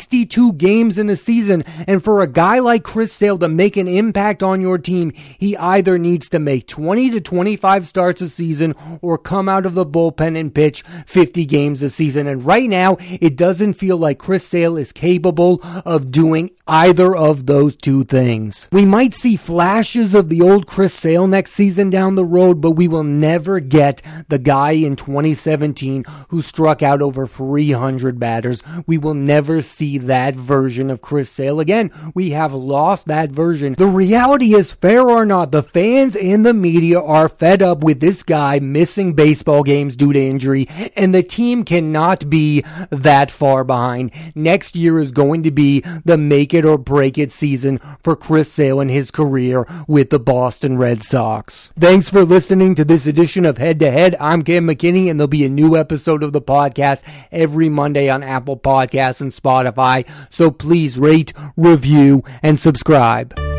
162 0.00 0.54
games 0.54 0.98
in 0.98 1.10
a 1.10 1.16
season. 1.16 1.62
And 1.86 2.02
for 2.02 2.22
a 2.22 2.26
guy 2.26 2.58
like 2.58 2.82
Chris 2.82 3.12
Sale 3.12 3.38
to 3.38 3.48
make 3.48 3.76
an 3.76 3.86
impact 3.86 4.42
on 4.42 4.62
your 4.62 4.78
team, 4.78 5.12
he 5.14 5.54
either 5.58 5.98
needs 5.98 6.30
to 6.30 6.38
make 6.38 6.66
20 6.66 7.10
to 7.10 7.20
25 7.20 7.86
starts 7.86 8.22
a 8.22 8.30
season 8.30 8.74
or 9.02 9.18
come 9.18 9.46
out 9.46 9.66
of 9.66 9.74
the 9.74 9.84
bullpen 9.84 10.38
and 10.38 10.54
pitch 10.54 10.82
50 11.04 11.44
games 11.44 11.82
a 11.82 11.90
season. 11.90 12.26
And 12.26 12.46
right 12.46 12.68
now, 12.68 12.96
it 12.98 13.36
doesn't 13.36 13.74
feel 13.74 13.98
like 13.98 14.18
Chris 14.18 14.46
Sale 14.46 14.78
is 14.78 14.90
capable 14.90 15.60
of 15.84 16.10
doing 16.10 16.50
either 16.66 17.14
of 17.14 17.44
those 17.44 17.76
two 17.76 18.04
things. 18.04 18.68
We 18.72 18.86
might 18.86 19.12
see 19.12 19.36
flashes 19.36 20.14
of 20.14 20.30
the 20.30 20.40
old 20.40 20.66
Chris 20.66 20.94
Sale 20.94 21.26
next 21.26 21.52
season 21.52 21.90
down 21.90 22.14
the 22.14 22.24
road, 22.24 22.62
but 22.62 22.72
we 22.72 22.88
will 22.88 23.04
never 23.04 23.60
get 23.60 24.00
the 24.28 24.38
guy 24.38 24.70
in 24.72 24.96
2017 24.96 26.04
who 26.28 26.40
struck 26.40 26.82
out 26.82 27.02
over 27.02 27.26
300 27.26 28.18
batters. 28.18 28.62
We 28.86 28.96
will 28.96 29.14
never 29.14 29.60
see 29.60 29.89
that 29.98 30.34
version 30.34 30.90
of 30.90 31.00
Chris 31.00 31.30
Sale. 31.30 31.60
Again, 31.60 31.90
we 32.14 32.30
have 32.30 32.52
lost 32.54 33.06
that 33.06 33.30
version. 33.30 33.74
The 33.74 33.86
reality 33.86 34.54
is, 34.54 34.70
fair 34.70 35.08
or 35.08 35.26
not, 35.26 35.52
the 35.52 35.62
fans 35.62 36.16
and 36.16 36.44
the 36.44 36.54
media 36.54 37.00
are 37.00 37.28
fed 37.28 37.62
up 37.62 37.82
with 37.82 38.00
this 38.00 38.22
guy 38.22 38.58
missing 38.58 39.14
baseball 39.14 39.62
games 39.62 39.96
due 39.96 40.12
to 40.12 40.20
injury, 40.20 40.68
and 40.96 41.14
the 41.14 41.22
team 41.22 41.64
cannot 41.64 42.30
be 42.30 42.64
that 42.90 43.30
far 43.30 43.64
behind. 43.64 44.10
Next 44.34 44.76
year 44.76 44.98
is 44.98 45.12
going 45.12 45.42
to 45.44 45.50
be 45.50 45.80
the 46.04 46.16
make 46.16 46.54
it 46.54 46.64
or 46.64 46.78
break 46.78 47.18
it 47.18 47.30
season 47.30 47.78
for 48.02 48.16
Chris 48.16 48.52
Sale 48.52 48.80
and 48.80 48.90
his 48.90 49.10
career 49.10 49.66
with 49.86 50.10
the 50.10 50.20
Boston 50.20 50.78
Red 50.78 51.02
Sox. 51.02 51.70
Thanks 51.78 52.08
for 52.08 52.24
listening 52.24 52.74
to 52.74 52.84
this 52.84 53.06
edition 53.06 53.44
of 53.44 53.58
Head 53.58 53.78
to 53.80 53.90
Head. 53.90 54.16
I'm 54.20 54.42
Cam 54.42 54.66
McKinney, 54.66 55.10
and 55.10 55.18
there'll 55.18 55.28
be 55.28 55.44
a 55.44 55.48
new 55.48 55.76
episode 55.76 56.22
of 56.22 56.32
the 56.32 56.42
podcast 56.42 57.02
every 57.32 57.68
Monday 57.68 58.08
on 58.08 58.22
Apple 58.22 58.56
Podcasts 58.56 59.20
and 59.20 59.32
Spotify. 59.80 60.06
So 60.30 60.50
please 60.50 60.98
rate, 60.98 61.32
review, 61.56 62.22
and 62.42 62.58
subscribe. 62.58 63.49